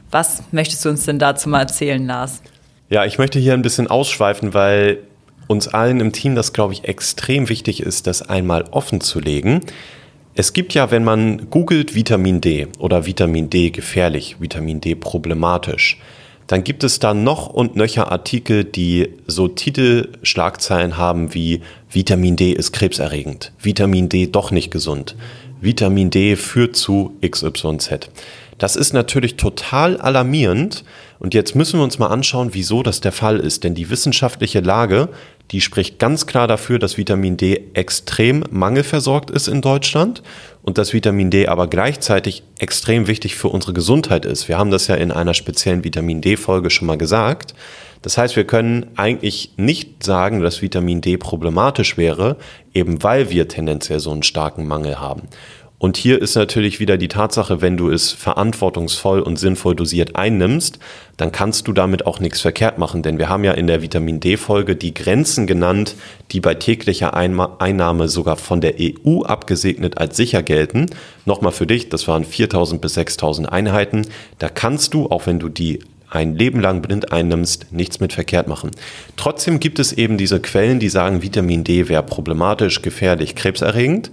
Was 0.09 0.41
möchtest 0.51 0.83
du 0.83 0.89
uns 0.89 1.05
denn 1.05 1.19
dazu 1.19 1.47
mal 1.47 1.59
erzählen, 1.59 2.05
Lars? 2.05 2.41
Ja, 2.89 3.05
ich 3.05 3.19
möchte 3.19 3.37
hier 3.37 3.53
ein 3.53 3.61
bisschen 3.61 3.87
ausschweifen, 3.87 4.55
weil 4.55 4.97
uns 5.45 5.67
allen 5.67 5.99
im 5.99 6.11
Team 6.11 6.33
das, 6.33 6.53
glaube 6.53 6.73
ich, 6.73 6.85
extrem 6.85 7.49
wichtig 7.49 7.83
ist, 7.83 8.07
das 8.07 8.27
einmal 8.27 8.65
offen 8.71 8.99
zu 8.99 9.19
legen. 9.19 9.61
Es 10.33 10.53
gibt 10.53 10.73
ja, 10.73 10.89
wenn 10.89 11.03
man 11.03 11.51
googelt 11.51 11.93
Vitamin 11.93 12.41
D 12.41 12.67
oder 12.79 13.05
Vitamin 13.05 13.51
D 13.51 13.69
gefährlich, 13.69 14.37
Vitamin 14.39 14.81
D 14.81 14.95
problematisch, 14.95 15.99
dann 16.51 16.65
gibt 16.65 16.83
es 16.83 16.99
da 16.99 17.13
noch 17.13 17.47
und 17.47 17.77
nöcher 17.77 18.11
Artikel, 18.11 18.65
die 18.65 19.07
so 19.25 19.47
Titelschlagzeilen 19.47 20.97
haben 20.97 21.33
wie 21.33 21.61
Vitamin 21.89 22.35
D 22.35 22.51
ist 22.51 22.73
krebserregend, 22.73 23.53
Vitamin 23.57 24.09
D 24.09 24.27
doch 24.27 24.51
nicht 24.51 24.69
gesund, 24.69 25.15
Vitamin 25.61 26.09
D 26.09 26.35
führt 26.35 26.75
zu 26.75 27.13
XYZ. 27.25 28.09
Das 28.57 28.75
ist 28.75 28.91
natürlich 28.91 29.37
total 29.37 29.95
alarmierend 29.95 30.83
und 31.19 31.33
jetzt 31.33 31.55
müssen 31.55 31.79
wir 31.79 31.85
uns 31.85 31.99
mal 31.99 32.07
anschauen, 32.07 32.49
wieso 32.51 32.83
das 32.83 32.99
der 32.99 33.13
Fall 33.13 33.39
ist. 33.39 33.63
Denn 33.63 33.73
die 33.73 33.89
wissenschaftliche 33.89 34.59
Lage, 34.59 35.07
die 35.51 35.61
spricht 35.61 35.99
ganz 35.99 36.27
klar 36.27 36.47
dafür, 36.49 36.79
dass 36.79 36.97
Vitamin 36.97 37.37
D 37.37 37.69
extrem 37.75 38.43
mangelversorgt 38.51 39.31
ist 39.31 39.47
in 39.47 39.61
Deutschland 39.61 40.21
und 40.63 40.77
dass 40.77 40.93
Vitamin 40.93 41.29
D 41.29 41.47
aber 41.47 41.67
gleichzeitig 41.67 42.43
extrem 42.59 43.07
wichtig 43.07 43.35
für 43.35 43.47
unsere 43.49 43.73
Gesundheit 43.73 44.25
ist. 44.25 44.47
Wir 44.47 44.57
haben 44.57 44.71
das 44.71 44.87
ja 44.87 44.95
in 44.95 45.11
einer 45.11 45.33
speziellen 45.33 45.83
Vitamin 45.83 46.21
D-Folge 46.21 46.69
schon 46.69 46.87
mal 46.87 46.97
gesagt. 46.97 47.53
Das 48.01 48.17
heißt, 48.17 48.35
wir 48.35 48.45
können 48.45 48.87
eigentlich 48.95 49.53
nicht 49.57 50.03
sagen, 50.03 50.41
dass 50.41 50.61
Vitamin 50.61 51.01
D 51.01 51.17
problematisch 51.17 51.97
wäre, 51.97 52.37
eben 52.73 53.03
weil 53.03 53.29
wir 53.29 53.47
tendenziell 53.47 53.99
so 53.99 54.11
einen 54.11 54.23
starken 54.23 54.67
Mangel 54.67 54.99
haben. 54.99 55.23
Und 55.81 55.97
hier 55.97 56.21
ist 56.21 56.35
natürlich 56.35 56.79
wieder 56.79 56.95
die 56.95 57.07
Tatsache, 57.07 57.59
wenn 57.59 57.75
du 57.75 57.89
es 57.89 58.11
verantwortungsvoll 58.11 59.19
und 59.19 59.39
sinnvoll 59.39 59.75
dosiert 59.75 60.15
einnimmst, 60.15 60.77
dann 61.17 61.31
kannst 61.31 61.67
du 61.67 61.73
damit 61.73 62.05
auch 62.05 62.19
nichts 62.19 62.39
verkehrt 62.39 62.77
machen. 62.77 63.01
Denn 63.01 63.17
wir 63.17 63.29
haben 63.29 63.43
ja 63.43 63.53
in 63.53 63.65
der 63.65 63.81
Vitamin 63.81 64.19
D-Folge 64.19 64.75
die 64.75 64.93
Grenzen 64.93 65.47
genannt, 65.47 65.95
die 66.33 66.39
bei 66.39 66.53
täglicher 66.53 67.15
Einnahme 67.15 68.09
sogar 68.09 68.35
von 68.35 68.61
der 68.61 68.75
EU 68.79 69.23
abgesegnet 69.23 69.97
als 69.97 70.17
sicher 70.17 70.43
gelten. 70.43 70.85
Nochmal 71.25 71.51
für 71.51 71.65
dich, 71.65 71.89
das 71.89 72.07
waren 72.07 72.25
4000 72.25 72.79
bis 72.79 72.93
6000 72.93 73.51
Einheiten. 73.51 74.05
Da 74.37 74.49
kannst 74.49 74.93
du, 74.93 75.09
auch 75.09 75.25
wenn 75.25 75.39
du 75.39 75.49
die 75.49 75.79
ein 76.11 76.35
Leben 76.35 76.59
lang 76.59 76.81
blind 76.81 77.11
einnimmst, 77.11 77.71
nichts 77.71 77.99
mit 78.01 78.13
verkehrt 78.13 78.47
machen. 78.47 78.71
Trotzdem 79.15 79.59
gibt 79.59 79.79
es 79.79 79.93
eben 79.93 80.17
diese 80.17 80.41
Quellen, 80.41 80.79
die 80.79 80.89
sagen, 80.89 81.23
Vitamin 81.23 81.63
D 81.63 81.87
wäre 81.87 82.03
problematisch, 82.03 82.81
gefährlich, 82.81 83.33
krebserregend. 83.33 84.11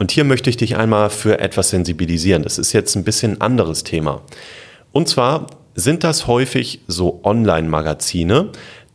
Und 0.00 0.10
hier 0.10 0.24
möchte 0.24 0.48
ich 0.48 0.56
dich 0.56 0.78
einmal 0.78 1.10
für 1.10 1.40
etwas 1.40 1.68
sensibilisieren. 1.68 2.42
Das 2.42 2.56
ist 2.56 2.72
jetzt 2.72 2.96
ein 2.96 3.04
bisschen 3.04 3.42
anderes 3.42 3.84
Thema. 3.84 4.22
Und 4.92 5.10
zwar 5.10 5.46
sind 5.74 6.04
das 6.04 6.26
häufig 6.26 6.80
so 6.86 7.20
Online-Magazine, 7.22 8.48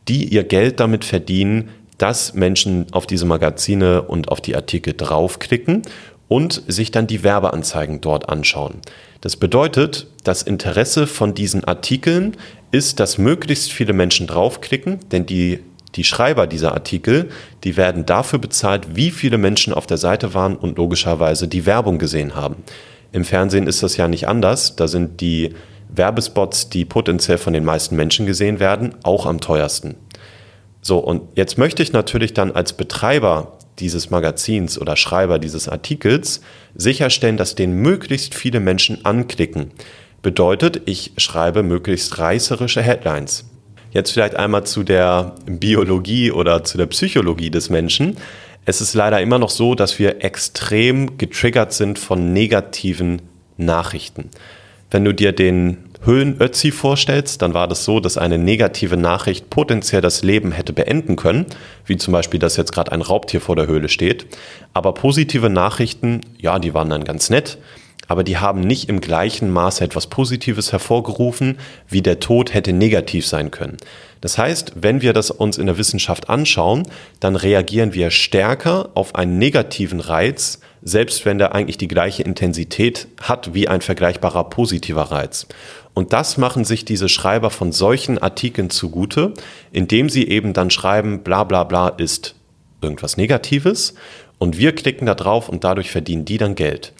die 0.08 0.24
ihr 0.24 0.42
Geld 0.42 0.80
damit 0.80 1.04
verdienen, 1.04 1.68
dass 1.96 2.34
Menschen 2.34 2.86
auf 2.90 3.06
diese 3.06 3.24
Magazine 3.24 4.02
und 4.02 4.30
auf 4.30 4.40
die 4.40 4.56
Artikel 4.56 4.94
draufklicken 4.94 5.82
und 6.26 6.64
sich 6.66 6.90
dann 6.90 7.06
die 7.06 7.22
Werbeanzeigen 7.22 8.00
dort 8.00 8.28
anschauen. 8.28 8.80
Das 9.20 9.36
bedeutet, 9.36 10.08
das 10.24 10.42
Interesse 10.42 11.06
von 11.06 11.34
diesen 11.34 11.62
Artikeln 11.62 12.36
ist, 12.72 12.98
dass 12.98 13.16
möglichst 13.16 13.72
viele 13.72 13.92
Menschen 13.92 14.26
draufklicken, 14.26 14.98
denn 15.12 15.24
die, 15.24 15.60
die 15.96 16.04
Schreiber 16.04 16.46
dieser 16.46 16.72
Artikel, 16.72 17.30
die 17.64 17.76
werden 17.76 18.06
dafür 18.06 18.38
bezahlt, 18.38 18.94
wie 18.94 19.10
viele 19.10 19.38
Menschen 19.38 19.72
auf 19.72 19.86
der 19.86 19.96
Seite 19.96 20.34
waren 20.34 20.56
und 20.56 20.78
logischerweise 20.78 21.48
die 21.48 21.66
Werbung 21.66 21.98
gesehen 21.98 22.34
haben. 22.34 22.56
Im 23.12 23.24
Fernsehen 23.24 23.66
ist 23.66 23.82
das 23.82 23.96
ja 23.96 24.08
nicht 24.08 24.28
anders. 24.28 24.76
Da 24.76 24.88
sind 24.88 25.20
die 25.20 25.54
Werbespots, 25.88 26.68
die 26.68 26.84
potenziell 26.84 27.38
von 27.38 27.52
den 27.52 27.64
meisten 27.64 27.96
Menschen 27.96 28.26
gesehen 28.26 28.60
werden, 28.60 28.94
auch 29.02 29.26
am 29.26 29.40
teuersten. 29.40 29.94
So, 30.82 30.98
und 30.98 31.22
jetzt 31.34 31.58
möchte 31.58 31.82
ich 31.82 31.92
natürlich 31.92 32.34
dann 32.34 32.52
als 32.52 32.72
Betreiber 32.74 33.58
dieses 33.78 34.10
Magazins 34.10 34.78
oder 34.80 34.96
Schreiber 34.96 35.38
dieses 35.38 35.68
Artikels 35.68 36.40
sicherstellen, 36.74 37.36
dass 37.36 37.54
den 37.54 37.72
möglichst 37.72 38.34
viele 38.34 38.60
Menschen 38.60 39.04
anklicken. 39.04 39.72
Bedeutet, 40.22 40.82
ich 40.86 41.12
schreibe 41.16 41.62
möglichst 41.62 42.18
reißerische 42.18 42.82
Headlines. 42.82 43.44
Jetzt 43.96 44.12
vielleicht 44.12 44.36
einmal 44.36 44.64
zu 44.64 44.82
der 44.82 45.32
Biologie 45.46 46.30
oder 46.30 46.64
zu 46.64 46.76
der 46.76 46.84
Psychologie 46.84 47.48
des 47.48 47.70
Menschen. 47.70 48.18
Es 48.66 48.82
ist 48.82 48.92
leider 48.92 49.22
immer 49.22 49.38
noch 49.38 49.48
so, 49.48 49.74
dass 49.74 49.98
wir 49.98 50.22
extrem 50.22 51.16
getriggert 51.16 51.72
sind 51.72 51.98
von 51.98 52.34
negativen 52.34 53.22
Nachrichten. 53.56 54.28
Wenn 54.90 55.02
du 55.02 55.14
dir 55.14 55.32
den 55.32 55.78
Höhlenötzi 56.04 56.72
vorstellst, 56.72 57.40
dann 57.40 57.54
war 57.54 57.68
das 57.68 57.86
so, 57.86 57.98
dass 57.98 58.18
eine 58.18 58.36
negative 58.36 58.98
Nachricht 58.98 59.48
potenziell 59.48 60.02
das 60.02 60.22
Leben 60.22 60.52
hätte 60.52 60.74
beenden 60.74 61.16
können, 61.16 61.46
wie 61.86 61.96
zum 61.96 62.12
Beispiel, 62.12 62.38
dass 62.38 62.58
jetzt 62.58 62.72
gerade 62.72 62.92
ein 62.92 63.00
Raubtier 63.00 63.40
vor 63.40 63.56
der 63.56 63.66
Höhle 63.66 63.88
steht. 63.88 64.26
Aber 64.74 64.92
positive 64.92 65.48
Nachrichten, 65.48 66.20
ja, 66.36 66.58
die 66.58 66.74
waren 66.74 66.90
dann 66.90 67.04
ganz 67.04 67.30
nett, 67.30 67.56
aber 68.08 68.24
die 68.24 68.38
haben 68.38 68.60
nicht 68.60 68.88
im 68.88 69.00
gleichen 69.00 69.50
Maße 69.50 69.84
etwas 69.84 70.06
Positives 70.06 70.72
hervorgerufen, 70.72 71.58
wie 71.88 72.02
der 72.02 72.20
Tod 72.20 72.54
hätte 72.54 72.72
negativ 72.72 73.26
sein 73.26 73.50
können. 73.50 73.76
Das 74.20 74.38
heißt, 74.38 74.72
wenn 74.76 75.02
wir 75.02 75.12
das 75.12 75.30
uns 75.30 75.58
in 75.58 75.66
der 75.66 75.78
Wissenschaft 75.78 76.28
anschauen, 76.28 76.88
dann 77.20 77.36
reagieren 77.36 77.94
wir 77.94 78.10
stärker 78.10 78.90
auf 78.94 79.14
einen 79.14 79.38
negativen 79.38 80.00
Reiz, 80.00 80.60
selbst 80.82 81.24
wenn 81.24 81.38
der 81.38 81.54
eigentlich 81.54 81.78
die 81.78 81.88
gleiche 81.88 82.22
Intensität 82.22 83.08
hat 83.20 83.54
wie 83.54 83.68
ein 83.68 83.80
vergleichbarer 83.80 84.44
positiver 84.44 85.02
Reiz. 85.02 85.46
Und 85.94 86.12
das 86.12 86.36
machen 86.36 86.64
sich 86.64 86.84
diese 86.84 87.08
Schreiber 87.08 87.50
von 87.50 87.72
solchen 87.72 88.18
Artikeln 88.18 88.70
zugute, 88.70 89.32
indem 89.72 90.08
sie 90.08 90.28
eben 90.28 90.52
dann 90.52 90.70
schreiben, 90.70 91.22
bla 91.22 91.44
bla 91.44 91.64
bla 91.64 91.88
ist 91.88 92.34
irgendwas 92.82 93.16
Negatives 93.16 93.94
und 94.38 94.58
wir 94.58 94.74
klicken 94.74 95.06
da 95.06 95.14
drauf 95.14 95.48
und 95.48 95.64
dadurch 95.64 95.90
verdienen 95.90 96.24
die 96.24 96.38
dann 96.38 96.54
Geld. 96.54 96.92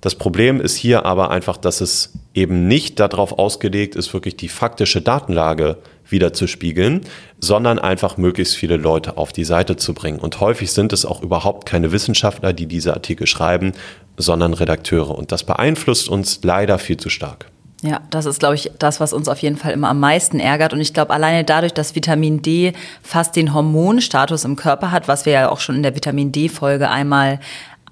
Das 0.00 0.14
Problem 0.14 0.60
ist 0.60 0.76
hier 0.76 1.04
aber 1.06 1.30
einfach, 1.30 1.56
dass 1.56 1.80
es 1.80 2.12
eben 2.32 2.68
nicht 2.68 3.00
darauf 3.00 3.38
ausgelegt 3.38 3.96
ist, 3.96 4.12
wirklich 4.12 4.36
die 4.36 4.48
faktische 4.48 5.02
Datenlage 5.02 5.78
wieder 6.08 6.32
zu 6.32 6.46
spiegeln, 6.46 7.02
sondern 7.40 7.78
einfach 7.78 8.16
möglichst 8.16 8.56
viele 8.56 8.76
Leute 8.76 9.16
auf 9.16 9.32
die 9.32 9.44
Seite 9.44 9.76
zu 9.76 9.94
bringen. 9.94 10.20
Und 10.20 10.40
häufig 10.40 10.72
sind 10.72 10.92
es 10.92 11.04
auch 11.04 11.22
überhaupt 11.22 11.66
keine 11.66 11.92
Wissenschaftler, 11.92 12.52
die 12.52 12.66
diese 12.66 12.94
Artikel 12.94 13.26
schreiben, 13.26 13.72
sondern 14.16 14.54
Redakteure. 14.54 15.16
Und 15.16 15.32
das 15.32 15.44
beeinflusst 15.44 16.08
uns 16.08 16.40
leider 16.42 16.78
viel 16.78 16.96
zu 16.96 17.10
stark. 17.10 17.46
Ja, 17.82 18.00
das 18.10 18.26
ist, 18.26 18.40
glaube 18.40 18.56
ich, 18.56 18.72
das, 18.78 18.98
was 18.98 19.12
uns 19.12 19.28
auf 19.28 19.38
jeden 19.38 19.56
Fall 19.56 19.72
immer 19.72 19.88
am 19.88 20.00
meisten 20.00 20.40
ärgert. 20.40 20.72
Und 20.72 20.80
ich 20.80 20.94
glaube, 20.94 21.12
alleine 21.12 21.44
dadurch, 21.44 21.72
dass 21.72 21.94
Vitamin 21.94 22.42
D 22.42 22.72
fast 23.02 23.36
den 23.36 23.54
Hormonstatus 23.54 24.44
im 24.44 24.56
Körper 24.56 24.90
hat, 24.90 25.06
was 25.06 25.26
wir 25.26 25.32
ja 25.32 25.48
auch 25.48 25.60
schon 25.60 25.76
in 25.76 25.82
der 25.84 25.94
Vitamin 25.94 26.32
D-Folge 26.32 26.90
einmal 26.90 27.38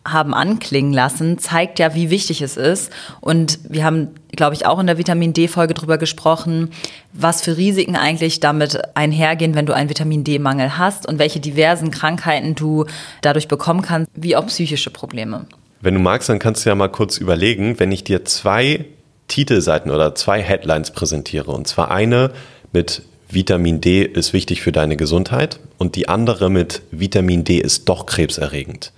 haben 0.07 0.35
anklingen 0.35 0.93
lassen, 0.93 1.39
zeigt 1.39 1.79
ja, 1.79 1.95
wie 1.95 2.11
wichtig 2.11 2.43
es 2.43 2.57
ist. 2.57 2.91
Und 3.21 3.59
wir 3.69 3.85
haben, 3.85 4.09
glaube 4.33 4.55
ich, 4.55 4.67
auch 4.67 4.79
in 4.79 4.87
der 4.87 4.99
Vitamin 4.99 5.33
D-Folge 5.33 5.75
drüber 5.75 5.99
gesprochen, 5.99 6.71
was 7.13 7.43
für 7.43 7.57
Risiken 7.57 7.97
eigentlich 7.97 8.41
damit 8.41 8.81
einhergehen, 8.95 9.55
wenn 9.55 9.67
du 9.67 9.75
einen 9.75 9.89
Vitamin 9.89 10.25
D-Mangel 10.25 10.79
hast 10.79 11.07
und 11.07 11.19
welche 11.19 11.41
diversen 11.41 11.91
Krankheiten 11.91 12.55
du 12.55 12.87
dadurch 13.23 13.49
bekommen 13.49 13.83
kannst, 13.83 14.11
wie 14.15 14.37
auch 14.37 14.47
psychische 14.47 14.91
Probleme. 14.91 15.47
Wenn 15.81 15.95
du 15.95 16.01
magst, 16.01 16.29
dann 16.29 16.39
kannst 16.39 16.65
du 16.65 16.71
ja 16.71 16.75
mal 16.75 16.89
kurz 16.89 17.19
überlegen, 17.19 17.79
wenn 17.79 17.93
ich 17.93 18.05
dir 18.05 18.25
zwei 18.25 18.87
Titelseiten 19.29 19.91
oder 19.91 20.15
zwei 20.15 20.43
Headlines 20.43 20.91
präsentiere. 20.91 21.51
Und 21.51 21.67
zwar 21.67 21.91
eine 21.91 22.31
mit 22.73 23.03
Vitamin 23.29 23.81
D 23.81 24.03
ist 24.03 24.33
wichtig 24.33 24.63
für 24.63 24.73
deine 24.73 24.97
Gesundheit 24.97 25.59
und 25.79 25.97
die 25.97 26.09
andere 26.09 26.49
mit 26.51 26.83
Vitamin 26.91 27.45
D 27.45 27.59
ist 27.59 27.89
doch 27.89 28.07
krebserregend. 28.07 28.93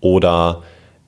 Oder 0.00 0.62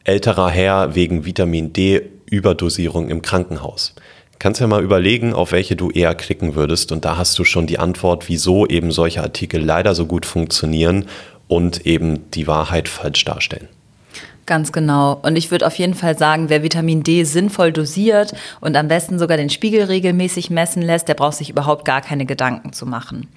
älterer 0.05 0.51
Herr 0.51 0.95
wegen 0.95 1.25
Vitamin 1.25 1.73
D 1.73 2.03
Überdosierung 2.27 3.09
im 3.11 3.23
Krankenhaus. 3.23 3.95
Kannst 4.39 4.61
ja 4.61 4.67
mal 4.67 4.83
überlegen, 4.83 5.35
auf 5.35 5.53
welche 5.53 5.77
du 5.77 5.91
eher 5.91 6.15
klicken 6.15 6.55
würdest 6.57 6.91
und 6.91 7.05
da 7.05 7.17
hast 7.17 7.39
du 7.39 7.45
schon 7.45 7.67
die 7.67 7.79
Antwort, 7.79 8.29
wieso 8.29 8.67
eben 8.67 8.91
solche 8.91 9.23
Artikel 9.23 9.63
leider 9.63 9.95
so 9.95 10.07
gut 10.07 10.27
funktionieren 10.27 11.05
und 11.47 11.87
eben 11.87 12.31
die 12.33 12.49
Wahrheit 12.49 12.89
falsch 12.89 13.25
darstellen. 13.25 13.69
Ganz 14.47 14.73
genau. 14.73 15.21
Und 15.23 15.37
ich 15.37 15.53
würde 15.53 15.67
auf 15.67 15.77
jeden 15.77 15.95
Fall 15.95 16.19
sagen, 16.19 16.49
wer 16.49 16.65
Vitamin 16.65 17.05
D 17.05 17.23
sinnvoll 17.23 17.71
dosiert 17.71 18.35
und 18.61 18.77
am 18.77 18.89
besten 18.89 19.19
sogar 19.19 19.37
den 19.37 19.51
Spiegel 19.51 19.85
regelmäßig 19.85 20.51
messen 20.51 20.83
lässt, 20.83 21.07
der 21.07 21.15
braucht 21.15 21.37
sich 21.37 21.51
überhaupt 21.51 21.85
gar 21.85 22.01
keine 22.01 22.27
Gedanken 22.27 22.73
zu 22.73 22.85
machen. 22.85 23.29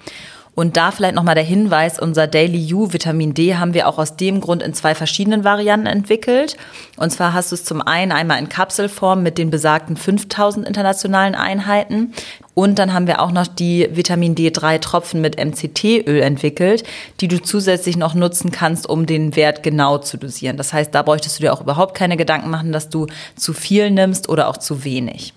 Und 0.56 0.78
da 0.78 0.90
vielleicht 0.90 1.14
nochmal 1.14 1.34
der 1.34 1.44
Hinweis, 1.44 2.00
unser 2.00 2.26
Daily 2.26 2.72
U 2.72 2.90
Vitamin 2.90 3.34
D 3.34 3.56
haben 3.56 3.74
wir 3.74 3.86
auch 3.86 3.98
aus 3.98 4.16
dem 4.16 4.40
Grund 4.40 4.62
in 4.62 4.72
zwei 4.72 4.94
verschiedenen 4.94 5.44
Varianten 5.44 5.86
entwickelt. 5.86 6.56
Und 6.96 7.10
zwar 7.10 7.34
hast 7.34 7.52
du 7.52 7.56
es 7.56 7.64
zum 7.64 7.82
einen 7.82 8.10
einmal 8.10 8.38
in 8.38 8.48
Kapselform 8.48 9.22
mit 9.22 9.36
den 9.36 9.50
besagten 9.50 9.98
5000 9.98 10.66
internationalen 10.66 11.34
Einheiten. 11.34 12.14
Und 12.54 12.78
dann 12.78 12.94
haben 12.94 13.06
wir 13.06 13.20
auch 13.20 13.32
noch 13.32 13.46
die 13.46 13.86
Vitamin 13.92 14.34
D3 14.34 14.80
Tropfen 14.80 15.20
mit 15.20 15.36
MCT-Öl 15.36 16.22
entwickelt, 16.22 16.84
die 17.20 17.28
du 17.28 17.42
zusätzlich 17.42 17.98
noch 17.98 18.14
nutzen 18.14 18.50
kannst, 18.50 18.88
um 18.88 19.04
den 19.04 19.36
Wert 19.36 19.62
genau 19.62 19.98
zu 19.98 20.16
dosieren. 20.16 20.56
Das 20.56 20.72
heißt, 20.72 20.94
da 20.94 21.02
bräuchtest 21.02 21.38
du 21.38 21.42
dir 21.42 21.52
auch 21.52 21.60
überhaupt 21.60 21.94
keine 21.94 22.16
Gedanken 22.16 22.48
machen, 22.48 22.72
dass 22.72 22.88
du 22.88 23.08
zu 23.36 23.52
viel 23.52 23.90
nimmst 23.90 24.30
oder 24.30 24.48
auch 24.48 24.56
zu 24.56 24.84
wenig. 24.84 25.34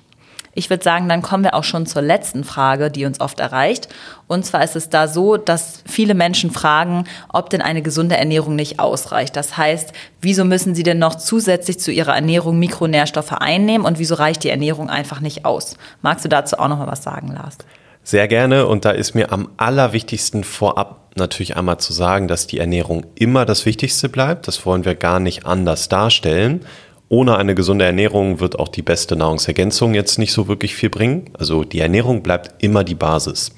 Ich 0.60 0.70
würde 0.70 0.84
sagen, 0.84 1.08
dann 1.08 1.22
kommen 1.22 1.46
wir 1.46 1.54
auch 1.54 1.64
schon 1.64 1.86
zur 1.86 2.02
letzten 2.02 2.44
Frage, 2.44 2.92
die 2.92 3.06
uns 3.06 3.22
oft 3.22 3.40
erreicht. 3.40 3.88
Und 4.28 4.46
zwar 4.46 4.62
ist 4.62 4.76
es 4.76 4.90
da 4.90 5.08
so, 5.08 5.38
dass 5.38 5.82
viele 5.88 6.16
Menschen 6.16 6.52
fragen, 6.52 7.06
ob 7.30 7.50
denn 7.50 7.62
eine 7.62 7.82
gesunde 7.82 8.18
Ernährung 8.18 8.58
nicht 8.58 8.78
ausreicht. 8.78 9.38
Das 9.38 9.56
heißt, 9.56 9.94
wieso 10.20 10.44
müssen 10.44 10.76
sie 10.76 10.84
denn 10.84 11.00
noch 11.00 11.16
zusätzlich 11.16 11.80
zu 11.80 11.94
ihrer 11.94 12.14
Ernährung 12.14 12.60
Mikronährstoffe 12.60 13.32
einnehmen 13.32 13.88
und 13.88 14.00
wieso 14.00 14.16
reicht 14.16 14.44
die 14.44 14.50
Ernährung 14.50 14.90
einfach 14.90 15.22
nicht 15.22 15.46
aus? 15.46 15.78
Magst 16.02 16.26
du 16.26 16.30
dazu 16.30 16.60
auch 16.60 16.68
noch 16.68 16.80
mal 16.80 16.88
was 16.88 17.04
sagen, 17.04 17.30
Lars? 17.30 17.58
Sehr 18.04 18.28
gerne. 18.28 18.68
Und 18.68 18.84
da 18.84 18.92
ist 18.92 19.16
mir 19.16 19.32
am 19.32 19.48
allerwichtigsten 19.56 20.44
vorab 20.44 21.14
natürlich 21.16 21.56
einmal 21.56 21.78
zu 21.78 21.94
sagen, 21.94 22.28
dass 22.28 22.48
die 22.48 22.60
Ernährung 22.60 23.06
immer 23.16 23.46
das 23.46 23.66
Wichtigste 23.66 24.10
bleibt. 24.10 24.50
Das 24.50 24.66
wollen 24.66 24.84
wir 24.84 24.96
gar 24.96 25.22
nicht 25.22 25.46
anders 25.46 25.88
darstellen 25.88 26.66
ohne 27.10 27.38
eine 27.38 27.56
gesunde 27.56 27.86
Ernährung 27.86 28.40
wird 28.40 28.60
auch 28.60 28.68
die 28.68 28.84
beste 28.84 29.16
Nahrungsergänzung 29.16 29.96
jetzt 29.96 30.20
nicht 30.20 30.32
so 30.32 30.48
wirklich 30.48 30.76
viel 30.76 30.92
bringen. 30.92 31.32
Also 31.34 31.64
die 31.64 31.80
Ernährung 31.80 32.22
bleibt 32.22 32.64
immer 32.64 32.84
die 32.84 32.96
Basis. 32.96 33.52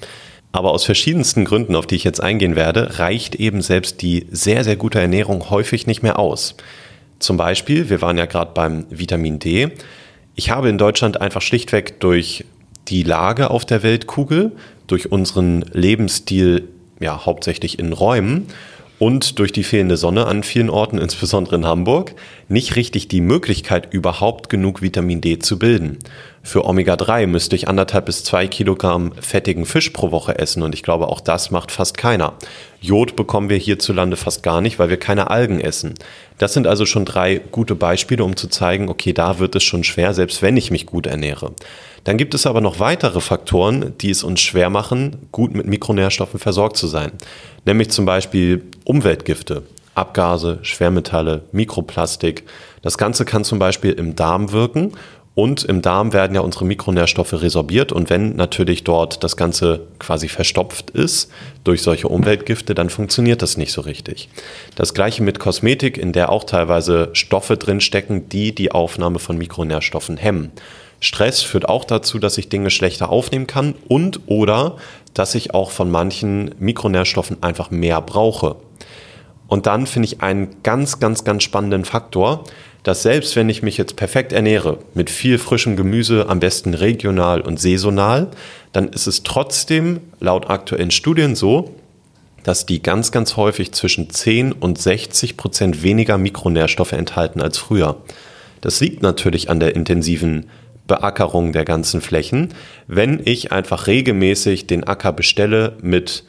Aber 0.52 0.72
aus 0.72 0.84
verschiedensten 0.84 1.44
Gründen, 1.44 1.76
auf 1.76 1.86
die 1.86 1.96
ich 1.96 2.04
jetzt 2.04 2.22
eingehen 2.22 2.56
werde, 2.56 2.98
reicht 2.98 3.34
eben 3.34 3.60
selbst 3.60 4.00
die 4.02 4.26
sehr, 4.30 4.64
sehr 4.64 4.76
gute 4.76 5.00
Ernährung 5.00 5.50
häufig 5.50 5.86
nicht 5.86 6.02
mehr 6.02 6.18
aus. 6.18 6.56
Zum 7.18 7.36
Beispiel, 7.36 7.90
wir 7.90 8.00
waren 8.00 8.18
ja 8.18 8.26
gerade 8.26 8.52
beim 8.54 8.86
Vitamin 8.90 9.38
D. 9.38 9.68
Ich 10.34 10.50
habe 10.50 10.68
in 10.68 10.78
Deutschland 10.78 11.20
einfach 11.20 11.42
schlichtweg 11.42 12.00
durch 12.00 12.44
die 12.88 13.02
Lage 13.02 13.50
auf 13.50 13.64
der 13.64 13.82
Weltkugel, 13.82 14.52
durch 14.86 15.12
unseren 15.12 15.62
Lebensstil, 15.72 16.68
ja, 17.00 17.24
hauptsächlich 17.24 17.78
in 17.78 17.92
Räumen 17.92 18.48
und 19.02 19.40
durch 19.40 19.50
die 19.50 19.64
fehlende 19.64 19.96
Sonne 19.96 20.28
an 20.28 20.44
vielen 20.44 20.70
Orten, 20.70 20.98
insbesondere 20.98 21.56
in 21.56 21.66
Hamburg, 21.66 22.14
nicht 22.46 22.76
richtig 22.76 23.08
die 23.08 23.20
Möglichkeit, 23.20 23.92
überhaupt 23.92 24.48
genug 24.48 24.80
Vitamin 24.80 25.20
D 25.20 25.40
zu 25.40 25.58
bilden. 25.58 25.98
Für 26.44 26.64
Omega-3 26.64 27.28
müsste 27.28 27.54
ich 27.54 27.68
anderthalb 27.68 28.06
bis 28.06 28.24
zwei 28.24 28.48
Kilogramm 28.48 29.12
fettigen 29.20 29.64
Fisch 29.64 29.90
pro 29.90 30.10
Woche 30.10 30.38
essen 30.40 30.64
und 30.64 30.74
ich 30.74 30.82
glaube, 30.82 31.06
auch 31.06 31.20
das 31.20 31.52
macht 31.52 31.70
fast 31.70 31.96
keiner. 31.96 32.34
Jod 32.80 33.14
bekommen 33.14 33.48
wir 33.48 33.56
hierzulande 33.58 34.16
fast 34.16 34.42
gar 34.42 34.60
nicht, 34.60 34.80
weil 34.80 34.90
wir 34.90 34.96
keine 34.96 35.30
Algen 35.30 35.60
essen. 35.60 35.94
Das 36.38 36.52
sind 36.52 36.66
also 36.66 36.84
schon 36.84 37.04
drei 37.04 37.40
gute 37.52 37.76
Beispiele, 37.76 38.24
um 38.24 38.34
zu 38.34 38.48
zeigen, 38.48 38.88
okay, 38.88 39.12
da 39.12 39.38
wird 39.38 39.54
es 39.54 39.62
schon 39.62 39.84
schwer, 39.84 40.14
selbst 40.14 40.42
wenn 40.42 40.56
ich 40.56 40.72
mich 40.72 40.86
gut 40.86 41.06
ernähre. 41.06 41.52
Dann 42.02 42.16
gibt 42.16 42.34
es 42.34 42.44
aber 42.44 42.60
noch 42.60 42.80
weitere 42.80 43.20
Faktoren, 43.20 43.94
die 44.00 44.10
es 44.10 44.24
uns 44.24 44.40
schwer 44.40 44.68
machen, 44.68 45.28
gut 45.30 45.54
mit 45.54 45.66
Mikronährstoffen 45.66 46.40
versorgt 46.40 46.76
zu 46.76 46.88
sein. 46.88 47.12
Nämlich 47.64 47.90
zum 47.90 48.04
Beispiel 48.04 48.64
Umweltgifte, 48.84 49.62
Abgase, 49.94 50.58
Schwermetalle, 50.62 51.42
Mikroplastik. 51.52 52.44
Das 52.82 52.98
Ganze 52.98 53.24
kann 53.24 53.44
zum 53.44 53.60
Beispiel 53.60 53.92
im 53.92 54.16
Darm 54.16 54.50
wirken 54.50 54.92
und 55.34 55.64
im 55.64 55.80
Darm 55.80 56.12
werden 56.12 56.34
ja 56.34 56.42
unsere 56.42 56.66
Mikronährstoffe 56.66 57.32
resorbiert 57.32 57.90
und 57.90 58.10
wenn 58.10 58.36
natürlich 58.36 58.84
dort 58.84 59.24
das 59.24 59.36
Ganze 59.36 59.86
quasi 59.98 60.28
verstopft 60.28 60.90
ist 60.90 61.30
durch 61.64 61.82
solche 61.82 62.08
Umweltgifte, 62.08 62.74
dann 62.74 62.90
funktioniert 62.90 63.40
das 63.40 63.56
nicht 63.56 63.72
so 63.72 63.80
richtig. 63.80 64.28
Das 64.74 64.92
gleiche 64.92 65.22
mit 65.22 65.38
Kosmetik, 65.38 65.96
in 65.96 66.12
der 66.12 66.30
auch 66.30 66.44
teilweise 66.44 67.08
Stoffe 67.14 67.56
drin 67.56 67.80
stecken, 67.80 68.28
die 68.28 68.54
die 68.54 68.72
Aufnahme 68.72 69.18
von 69.18 69.38
Mikronährstoffen 69.38 70.18
hemmen. 70.18 70.52
Stress 71.00 71.42
führt 71.42 71.68
auch 71.68 71.84
dazu, 71.84 72.18
dass 72.18 72.38
ich 72.38 72.48
Dinge 72.48 72.70
schlechter 72.70 73.08
aufnehmen 73.08 73.46
kann 73.46 73.74
und 73.88 74.20
oder 74.26 74.76
dass 75.14 75.34
ich 75.34 75.54
auch 75.54 75.70
von 75.70 75.90
manchen 75.90 76.54
Mikronährstoffen 76.58 77.42
einfach 77.42 77.70
mehr 77.70 78.00
brauche. 78.00 78.56
Und 79.48 79.66
dann 79.66 79.86
finde 79.86 80.06
ich 80.06 80.22
einen 80.22 80.62
ganz, 80.62 81.00
ganz, 81.00 81.24
ganz 81.24 81.42
spannenden 81.42 81.84
Faktor, 81.84 82.44
dass 82.82 83.02
selbst 83.02 83.36
wenn 83.36 83.48
ich 83.48 83.62
mich 83.62 83.76
jetzt 83.76 83.96
perfekt 83.96 84.32
ernähre, 84.32 84.78
mit 84.94 85.10
viel 85.10 85.38
frischem 85.38 85.76
Gemüse, 85.76 86.28
am 86.28 86.40
besten 86.40 86.74
regional 86.74 87.40
und 87.40 87.60
saisonal, 87.60 88.28
dann 88.72 88.88
ist 88.88 89.06
es 89.06 89.22
trotzdem 89.22 90.00
laut 90.20 90.50
aktuellen 90.50 90.90
Studien 90.90 91.36
so, 91.36 91.74
dass 92.42 92.66
die 92.66 92.82
ganz, 92.82 93.12
ganz 93.12 93.36
häufig 93.36 93.72
zwischen 93.72 94.10
10 94.10 94.52
und 94.52 94.78
60 94.78 95.36
Prozent 95.36 95.82
weniger 95.82 96.18
Mikronährstoffe 96.18 96.92
enthalten 96.92 97.40
als 97.40 97.58
früher. 97.58 97.98
Das 98.60 98.80
liegt 98.80 99.02
natürlich 99.02 99.48
an 99.48 99.60
der 99.60 99.76
intensiven 99.76 100.48
Beackerung 100.88 101.52
der 101.52 101.64
ganzen 101.64 102.00
Flächen. 102.00 102.48
Wenn 102.88 103.20
ich 103.24 103.52
einfach 103.52 103.86
regelmäßig 103.86 104.66
den 104.66 104.84
Acker 104.84 105.12
bestelle 105.12 105.76
mit 105.80 106.24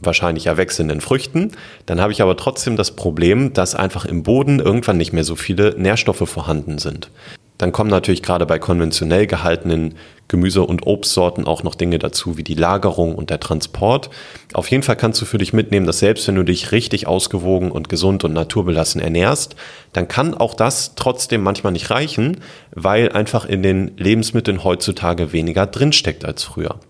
wahrscheinlich 0.00 0.46
erwachsenen 0.46 1.00
Früchten. 1.00 1.52
Dann 1.86 2.00
habe 2.00 2.12
ich 2.12 2.22
aber 2.22 2.36
trotzdem 2.36 2.76
das 2.76 2.92
Problem, 2.92 3.52
dass 3.52 3.74
einfach 3.74 4.04
im 4.04 4.22
Boden 4.22 4.60
irgendwann 4.60 4.96
nicht 4.96 5.12
mehr 5.12 5.24
so 5.24 5.36
viele 5.36 5.74
Nährstoffe 5.78 6.28
vorhanden 6.28 6.78
sind. 6.78 7.10
Dann 7.58 7.70
kommen 7.70 7.90
natürlich 7.90 8.22
gerade 8.22 8.46
bei 8.46 8.58
konventionell 8.58 9.26
gehaltenen 9.26 9.94
Gemüse- 10.26 10.64
und 10.64 10.86
Obstsorten 10.86 11.46
auch 11.46 11.62
noch 11.62 11.76
Dinge 11.76 11.98
dazu, 11.98 12.36
wie 12.36 12.42
die 12.42 12.54
Lagerung 12.54 13.14
und 13.14 13.30
der 13.30 13.38
Transport. 13.38 14.10
Auf 14.54 14.70
jeden 14.70 14.82
Fall 14.82 14.96
kannst 14.96 15.20
du 15.20 15.24
für 15.24 15.38
dich 15.38 15.52
mitnehmen, 15.52 15.86
dass 15.86 16.00
selbst 16.00 16.26
wenn 16.26 16.34
du 16.34 16.42
dich 16.42 16.72
richtig 16.72 17.06
ausgewogen 17.06 17.70
und 17.70 17.88
gesund 17.88 18.24
und 18.24 18.32
naturbelassen 18.32 19.00
ernährst, 19.00 19.54
dann 19.92 20.08
kann 20.08 20.34
auch 20.34 20.54
das 20.54 20.94
trotzdem 20.96 21.42
manchmal 21.42 21.72
nicht 21.72 21.90
reichen, 21.90 22.38
weil 22.72 23.12
einfach 23.12 23.44
in 23.44 23.62
den 23.62 23.96
Lebensmitteln 23.98 24.64
heutzutage 24.64 25.32
weniger 25.32 25.66
drinsteckt 25.66 26.24
als 26.24 26.42
früher. 26.42 26.80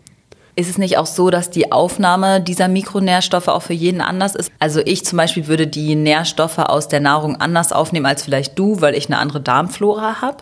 Ist 0.57 0.71
es 0.71 0.79
nicht 0.79 0.99
auch 0.99 1.07
so, 1.07 1.31
dass 1.31 1.51
die 1.51 1.73
Aufnahme 1.73 2.41
dieser 2.41 2.69
Mikronährstoffe 2.69 3.49
auch 3.49 3.63
für 3.63 3.73
jeden 3.73 4.01
anders 4.01 4.37
ist? 4.37 4.53
Also 4.61 4.81
ich 4.85 5.05
zum 5.05 5.17
Beispiel 5.17 5.49
würde 5.49 5.67
die 5.67 5.97
Nährstoffe 5.97 6.59
aus 6.59 6.87
der 6.87 7.01
Nahrung 7.01 7.37
anders 7.37 7.73
aufnehmen 7.73 8.07
als 8.07 8.23
vielleicht 8.23 8.57
du, 8.57 8.81
weil 8.81 8.95
ich 8.95 9.07
eine 9.07 9.19
andere 9.19 9.41
Darmflora 9.41 10.21
habe? 10.21 10.39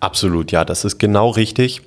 Absolut, 0.00 0.50
ja, 0.50 0.64
das 0.64 0.84
ist 0.84 0.98
genau 0.98 1.30
richtig. 1.30 1.80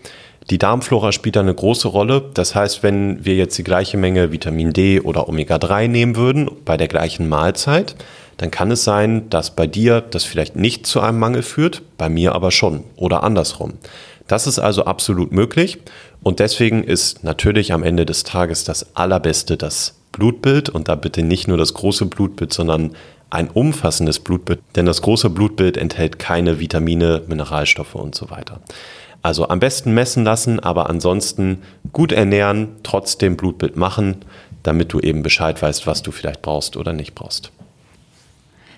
Die 0.49 0.57
Darmflora 0.57 1.11
spielt 1.11 1.35
da 1.35 1.41
eine 1.41 1.53
große 1.53 1.89
Rolle. 1.89 2.29
Das 2.33 2.55
heißt, 2.55 2.81
wenn 2.81 3.25
wir 3.25 3.35
jetzt 3.35 3.57
die 3.57 3.63
gleiche 3.63 3.97
Menge 3.97 4.31
Vitamin 4.31 4.71
D 4.71 5.01
oder 5.01 5.27
Omega-3 5.27 5.89
nehmen 5.89 6.15
würden 6.15 6.49
bei 6.63 6.77
der 6.77 6.87
gleichen 6.87 7.27
Mahlzeit, 7.27 7.95
dann 8.37 8.51
kann 8.51 8.71
es 8.71 8.83
sein, 8.83 9.29
dass 9.29 9.55
bei 9.55 9.67
dir 9.67 10.01
das 10.01 10.23
vielleicht 10.23 10.55
nicht 10.55 10.85
zu 10.85 11.01
einem 11.01 11.19
Mangel 11.19 11.41
führt, 11.41 11.81
bei 11.97 12.09
mir 12.09 12.35
aber 12.35 12.51
schon 12.51 12.83
oder 12.95 13.23
andersrum. 13.23 13.73
Das 14.27 14.47
ist 14.47 14.59
also 14.59 14.85
absolut 14.85 15.31
möglich 15.31 15.79
und 16.23 16.39
deswegen 16.39 16.83
ist 16.83 17.23
natürlich 17.23 17.73
am 17.73 17.83
Ende 17.83 18.05
des 18.05 18.23
Tages 18.23 18.63
das 18.63 18.95
Allerbeste 18.95 19.57
das 19.57 19.95
Blutbild 20.11 20.69
und 20.69 20.87
da 20.87 20.95
bitte 20.95 21.21
nicht 21.21 21.47
nur 21.47 21.57
das 21.57 21.73
große 21.73 22.05
Blutbild, 22.05 22.53
sondern 22.53 22.95
ein 23.29 23.49
umfassendes 23.49 24.19
Blutbild, 24.19 24.61
denn 24.75 24.85
das 24.85 25.01
große 25.01 25.29
Blutbild 25.29 25.77
enthält 25.77 26.19
keine 26.19 26.59
Vitamine, 26.59 27.21
Mineralstoffe 27.27 27.95
und 27.95 28.15
so 28.15 28.29
weiter. 28.29 28.61
Also 29.21 29.49
am 29.49 29.59
besten 29.59 29.93
messen 29.93 30.23
lassen, 30.23 30.59
aber 30.59 30.89
ansonsten 30.89 31.63
gut 31.91 32.11
ernähren, 32.11 32.69
trotzdem 32.83 33.35
Blutbild 33.35 33.75
machen, 33.75 34.17
damit 34.63 34.93
du 34.93 34.99
eben 34.99 35.23
Bescheid 35.23 35.61
weißt, 35.61 35.85
was 35.85 36.01
du 36.01 36.11
vielleicht 36.11 36.41
brauchst 36.41 36.77
oder 36.77 36.93
nicht 36.93 37.15
brauchst. 37.15 37.51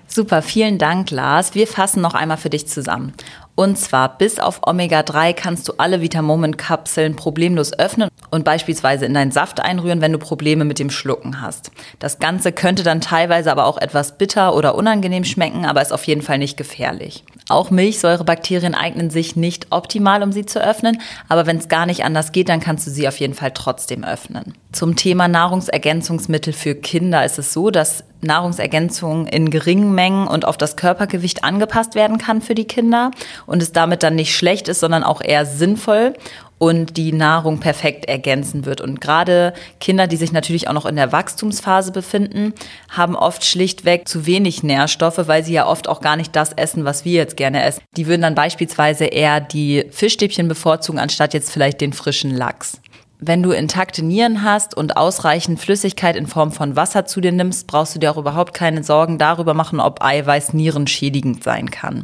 Super, 0.08 0.42
vielen 0.42 0.78
Dank, 0.78 1.12
Lars. 1.12 1.54
Wir 1.54 1.68
fassen 1.68 2.02
noch 2.02 2.14
einmal 2.14 2.38
für 2.38 2.50
dich 2.50 2.68
zusammen. 2.68 3.14
Und 3.60 3.76
zwar 3.80 4.20
bis 4.20 4.38
auf 4.38 4.62
Omega-3 4.68 5.34
kannst 5.34 5.68
du 5.68 5.74
alle 5.80 6.00
Vitamomen-Kapseln 6.00 7.16
problemlos 7.16 7.74
öffnen 7.74 8.10
und 8.30 8.46
beispielsweise 8.46 9.08
in 9.08 9.16
deinen 9.16 9.32
Saft 9.32 9.60
einrühren, 9.60 10.00
wenn 10.00 10.12
du 10.12 10.20
Probleme 10.20 10.64
mit 10.64 10.78
dem 10.78 10.92
Schlucken 10.92 11.42
hast. 11.42 11.72
Das 11.98 12.20
Ganze 12.20 12.52
könnte 12.52 12.84
dann 12.84 13.02
teilweise 13.02 13.52
aber 13.52 13.66
auch 13.66 13.80
etwas 13.80 14.20
bitter 14.20 14.54
oder 14.56 14.76
unangenehm 14.76 15.24
schmecken, 15.24 15.66
aber 15.66 15.82
ist 15.82 15.92
auf 15.92 16.04
jeden 16.04 16.22
Fall 16.22 16.38
nicht 16.38 16.56
gefährlich. 16.56 17.24
Auch 17.50 17.72
Milchsäurebakterien 17.72 18.76
eignen 18.76 19.10
sich 19.10 19.36
nicht 19.36 19.72
optimal, 19.72 20.22
um 20.22 20.32
sie 20.32 20.46
zu 20.46 20.64
öffnen, 20.64 21.02
aber 21.28 21.48
wenn 21.48 21.58
es 21.58 21.68
gar 21.68 21.88
nicht 21.88 22.04
anders 22.04 22.32
geht, 22.32 22.50
dann 22.50 22.60
kannst 22.60 22.86
du 22.86 22.92
sie 22.92 23.08
auf 23.08 23.20
jeden 23.20 23.34
Fall 23.34 23.54
trotzdem 23.56 24.04
öffnen. 24.04 24.54
Zum 24.72 24.96
Thema 24.96 25.28
Nahrungsergänzungsmittel 25.28 26.54
für 26.54 26.76
Kinder 26.76 27.26
ist 27.26 27.40
es 27.40 27.54
so, 27.54 27.72
dass 27.72 28.04
Nahrungsergänzung 28.22 29.28
in 29.28 29.50
geringen 29.50 29.94
Mengen 29.94 30.28
und 30.28 30.46
auf 30.46 30.58
das 30.58 30.76
Körpergewicht 30.76 31.44
angepasst 31.44 31.96
werden 31.96 32.18
kann 32.18 32.42
für 32.42 32.56
die 32.56 32.66
Kinder 32.66 33.12
und 33.46 33.62
es 33.62 33.72
damit 33.72 34.04
dann 34.04 34.16
nicht 34.16 34.36
schlecht 34.36 34.68
ist, 34.68 34.80
sondern 34.80 35.04
auch 35.04 35.22
eher 35.22 35.46
sinnvoll 35.46 36.14
und 36.60 36.98
die 36.98 37.14
Nahrung 37.14 37.60
perfekt 37.60 38.06
ergänzen 38.06 38.66
wird. 38.66 38.82
Und 38.82 39.00
gerade 39.00 39.54
Kinder, 39.80 40.08
die 40.08 40.18
sich 40.18 40.32
natürlich 40.32 40.68
auch 40.68 40.74
noch 40.74 40.86
in 40.86 40.96
der 40.96 41.12
Wachstumsphase 41.12 41.92
befinden, 41.92 42.54
haben 42.90 43.16
oft 43.16 43.46
schlichtweg 43.46 44.08
zu 44.08 44.26
wenig 44.26 44.64
Nährstoffe, 44.64 45.28
weil 45.28 45.44
sie 45.44 45.54
ja 45.54 45.68
oft 45.68 45.88
auch 45.88 46.02
gar 46.02 46.16
nicht 46.16 46.36
das 46.36 46.54
essen, 46.54 46.86
was 46.86 47.06
wir 47.06 47.14
jetzt 47.14 47.38
gerne 47.38 47.64
essen. 47.64 47.84
Die 47.96 48.08
würden 48.08 48.22
dann 48.22 48.36
beispielsweise 48.36 49.06
eher 49.06 49.40
die 49.40 49.86
Fischstäbchen 49.92 50.48
bevorzugen, 50.48 51.00
anstatt 51.00 51.34
jetzt 51.34 51.52
vielleicht 51.52 51.82
den 51.82 51.94
frischen 51.94 52.36
Lachs. 52.36 52.82
Wenn 53.20 53.42
du 53.42 53.52
intakte 53.52 54.06
Nieren 54.06 54.44
hast 54.44 54.78
und 54.78 54.96
ausreichend 54.96 55.60
Flüssigkeit 55.60 56.16
in 56.16 56.28
Form 56.28 56.52
von 56.52 56.76
Wasser 56.76 57.06
zu 57.06 57.20
dir 57.20 57.32
nimmst, 57.32 57.66
brauchst 57.66 57.96
du 57.96 58.00
dir 58.00 58.12
auch 58.12 58.18
überhaupt 58.18 58.54
keine 58.54 58.84
Sorgen 58.84 59.18
darüber 59.18 59.56
machen, 59.56 59.80
ob 59.80 60.04
Eiweiß 60.04 60.54
nierenschädigend 60.54 61.44
sein 61.44 61.72
kann. 61.72 62.04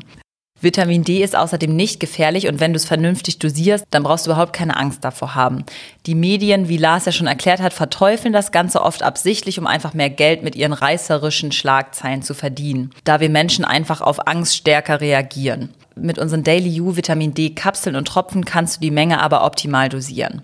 Vitamin 0.59 1.03
D 1.03 1.21
ist 1.21 1.35
außerdem 1.35 1.75
nicht 1.75 1.99
gefährlich 1.99 2.47
und 2.47 2.59
wenn 2.59 2.73
du 2.73 2.77
es 2.77 2.85
vernünftig 2.85 3.37
dosierst, 3.37 3.85
dann 3.91 4.01
brauchst 4.01 4.25
du 4.25 4.31
überhaupt 4.31 4.53
keine 4.53 4.75
Angst 4.77 5.03
davor 5.03 5.35
haben. 5.35 5.65
Die 6.07 6.15
Medien, 6.15 6.67
wie 6.67 6.77
Lars 6.77 7.05
ja 7.05 7.11
schon 7.11 7.27
erklärt 7.27 7.61
hat, 7.61 7.73
verteufeln 7.73 8.33
das 8.33 8.51
Ganze 8.51 8.81
oft 8.81 9.03
absichtlich, 9.03 9.59
um 9.59 9.67
einfach 9.67 9.93
mehr 9.93 10.09
Geld 10.09 10.41
mit 10.41 10.55
ihren 10.55 10.73
reißerischen 10.73 11.51
Schlagzeilen 11.51 12.23
zu 12.23 12.33
verdienen, 12.33 12.89
da 13.03 13.19
wir 13.19 13.29
Menschen 13.29 13.65
einfach 13.65 14.01
auf 14.01 14.25
Angst 14.25 14.55
stärker 14.55 14.99
reagieren. 15.01 15.69
Mit 15.95 16.17
unseren 16.17 16.43
Daily 16.43 16.81
U 16.81 16.95
Vitamin 16.95 17.35
D 17.35 17.51
Kapseln 17.51 17.95
und 17.95 18.07
Tropfen 18.07 18.45
kannst 18.45 18.77
du 18.77 18.81
die 18.81 18.89
Menge 18.89 19.21
aber 19.21 19.45
optimal 19.45 19.89
dosieren. 19.89 20.41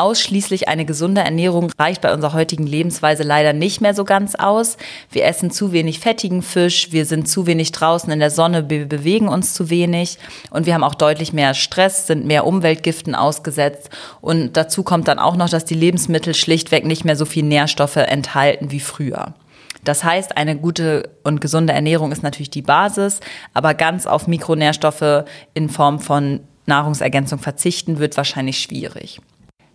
Ausschließlich 0.00 0.68
eine 0.68 0.84
gesunde 0.84 1.22
Ernährung 1.22 1.72
reicht 1.76 2.02
bei 2.02 2.14
unserer 2.14 2.32
heutigen 2.32 2.68
Lebensweise 2.68 3.24
leider 3.24 3.52
nicht 3.52 3.80
mehr 3.80 3.94
so 3.94 4.04
ganz 4.04 4.36
aus. 4.36 4.76
Wir 5.10 5.24
essen 5.24 5.50
zu 5.50 5.72
wenig 5.72 5.98
fettigen 5.98 6.42
Fisch, 6.42 6.92
wir 6.92 7.04
sind 7.04 7.28
zu 7.28 7.48
wenig 7.48 7.72
draußen 7.72 8.08
in 8.12 8.20
der 8.20 8.30
Sonne, 8.30 8.70
wir 8.70 8.86
bewegen 8.86 9.26
uns 9.26 9.54
zu 9.54 9.70
wenig 9.70 10.18
und 10.50 10.66
wir 10.66 10.74
haben 10.74 10.84
auch 10.84 10.94
deutlich 10.94 11.32
mehr 11.32 11.52
Stress, 11.52 12.06
sind 12.06 12.24
mehr 12.26 12.46
Umweltgiften 12.46 13.16
ausgesetzt 13.16 13.90
und 14.20 14.56
dazu 14.56 14.84
kommt 14.84 15.08
dann 15.08 15.18
auch 15.18 15.34
noch, 15.34 15.48
dass 15.48 15.64
die 15.64 15.74
Lebensmittel 15.74 16.32
schlichtweg 16.32 16.86
nicht 16.86 17.04
mehr 17.04 17.16
so 17.16 17.24
viel 17.24 17.42
Nährstoffe 17.42 17.96
enthalten 17.96 18.70
wie 18.70 18.78
früher. 18.78 19.34
Das 19.82 20.04
heißt, 20.04 20.36
eine 20.36 20.56
gute 20.56 21.10
und 21.24 21.40
gesunde 21.40 21.72
Ernährung 21.72 22.12
ist 22.12 22.22
natürlich 22.22 22.50
die 22.50 22.62
Basis, 22.62 23.18
aber 23.52 23.74
ganz 23.74 24.06
auf 24.06 24.28
Mikronährstoffe 24.28 25.24
in 25.54 25.68
Form 25.68 25.98
von 25.98 26.38
Nahrungsergänzung 26.66 27.40
verzichten 27.40 27.98
wird 27.98 28.16
wahrscheinlich 28.16 28.60
schwierig. 28.60 29.20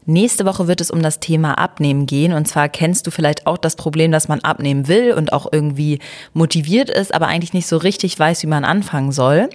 Nächste 0.05 0.45
Woche 0.45 0.67
wird 0.67 0.81
es 0.81 0.91
um 0.91 1.01
das 1.01 1.19
Thema 1.19 1.57
Abnehmen 1.57 2.05
gehen. 2.05 2.33
Und 2.33 2.47
zwar 2.47 2.69
kennst 2.69 3.07
du 3.07 3.11
vielleicht 3.11 3.47
auch 3.47 3.57
das 3.57 3.75
Problem, 3.75 4.11
dass 4.11 4.27
man 4.27 4.41
abnehmen 4.41 4.87
will 4.87 5.13
und 5.13 5.31
auch 5.31 5.47
irgendwie 5.51 5.99
motiviert 6.33 6.89
ist, 6.89 7.13
aber 7.13 7.27
eigentlich 7.27 7.53
nicht 7.53 7.67
so 7.67 7.77
richtig 7.77 8.17
weiß, 8.17 8.43
wie 8.43 8.47
man 8.47 8.65
anfangen 8.65 9.11
soll. 9.11 9.49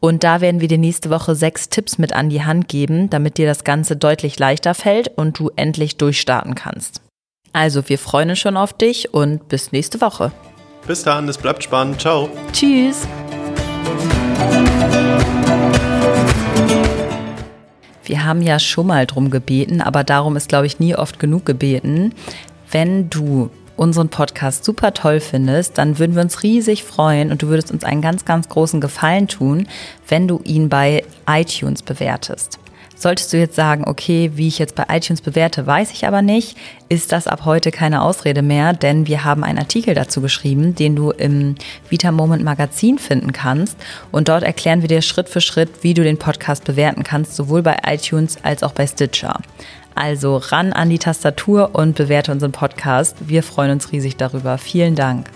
Und 0.00 0.22
da 0.22 0.40
werden 0.40 0.60
wir 0.60 0.68
dir 0.68 0.78
nächste 0.78 1.10
Woche 1.10 1.34
sechs 1.34 1.68
Tipps 1.68 1.98
mit 1.98 2.12
an 2.12 2.30
die 2.30 2.44
Hand 2.44 2.68
geben, 2.68 3.10
damit 3.10 3.38
dir 3.38 3.46
das 3.46 3.64
Ganze 3.64 3.96
deutlich 3.96 4.38
leichter 4.38 4.74
fällt 4.74 5.08
und 5.16 5.38
du 5.38 5.50
endlich 5.56 5.96
durchstarten 5.96 6.54
kannst. 6.54 7.00
Also, 7.52 7.88
wir 7.88 7.98
freuen 7.98 8.30
uns 8.30 8.38
schon 8.38 8.56
auf 8.56 8.72
dich 8.72 9.12
und 9.12 9.48
bis 9.48 9.72
nächste 9.72 10.00
Woche. 10.00 10.30
Bis 10.86 11.02
dann, 11.02 11.28
es 11.28 11.38
bleibt 11.38 11.64
spannend. 11.64 12.00
Ciao. 12.00 12.28
Tschüss. 12.52 13.06
Wir 18.08 18.24
haben 18.24 18.40
ja 18.40 18.58
schon 18.58 18.86
mal 18.86 19.04
drum 19.04 19.30
gebeten, 19.30 19.82
aber 19.82 20.02
darum 20.02 20.36
ist, 20.36 20.48
glaube 20.48 20.66
ich, 20.66 20.80
nie 20.80 20.96
oft 20.96 21.18
genug 21.18 21.44
gebeten. 21.44 22.14
Wenn 22.70 23.10
du 23.10 23.50
unseren 23.76 24.08
Podcast 24.08 24.64
super 24.64 24.94
toll 24.94 25.20
findest, 25.20 25.76
dann 25.76 25.98
würden 25.98 26.16
wir 26.16 26.22
uns 26.22 26.42
riesig 26.42 26.84
freuen 26.84 27.30
und 27.30 27.42
du 27.42 27.48
würdest 27.48 27.70
uns 27.70 27.84
einen 27.84 28.00
ganz, 28.00 28.24
ganz 28.24 28.48
großen 28.48 28.80
Gefallen 28.80 29.28
tun, 29.28 29.68
wenn 30.08 30.26
du 30.26 30.40
ihn 30.44 30.70
bei 30.70 31.04
iTunes 31.28 31.82
bewertest. 31.82 32.58
Solltest 32.98 33.32
du 33.32 33.38
jetzt 33.38 33.54
sagen, 33.54 33.84
okay, 33.86 34.32
wie 34.34 34.48
ich 34.48 34.58
jetzt 34.58 34.74
bei 34.74 34.84
iTunes 34.88 35.20
bewerte, 35.20 35.64
weiß 35.64 35.92
ich 35.92 36.04
aber 36.04 36.20
nicht, 36.20 36.56
ist 36.88 37.12
das 37.12 37.28
ab 37.28 37.44
heute 37.44 37.70
keine 37.70 38.02
Ausrede 38.02 38.42
mehr, 38.42 38.72
denn 38.72 39.06
wir 39.06 39.22
haben 39.24 39.44
einen 39.44 39.60
Artikel 39.60 39.94
dazu 39.94 40.20
geschrieben, 40.20 40.74
den 40.74 40.96
du 40.96 41.12
im 41.12 41.54
Vita 41.88 42.10
Moment 42.10 42.42
Magazin 42.42 42.98
finden 42.98 43.32
kannst. 43.32 43.76
Und 44.10 44.28
dort 44.28 44.42
erklären 44.42 44.80
wir 44.82 44.88
dir 44.88 45.00
Schritt 45.00 45.28
für 45.28 45.40
Schritt, 45.40 45.84
wie 45.84 45.94
du 45.94 46.02
den 46.02 46.18
Podcast 46.18 46.64
bewerten 46.64 47.04
kannst, 47.04 47.36
sowohl 47.36 47.62
bei 47.62 47.76
iTunes 47.86 48.36
als 48.42 48.64
auch 48.64 48.72
bei 48.72 48.88
Stitcher. 48.88 49.38
Also 49.94 50.36
ran 50.36 50.72
an 50.72 50.90
die 50.90 50.98
Tastatur 50.98 51.76
und 51.76 51.96
bewerte 51.96 52.32
unseren 52.32 52.52
Podcast. 52.52 53.16
Wir 53.20 53.44
freuen 53.44 53.70
uns 53.70 53.92
riesig 53.92 54.16
darüber. 54.16 54.58
Vielen 54.58 54.96
Dank. 54.96 55.30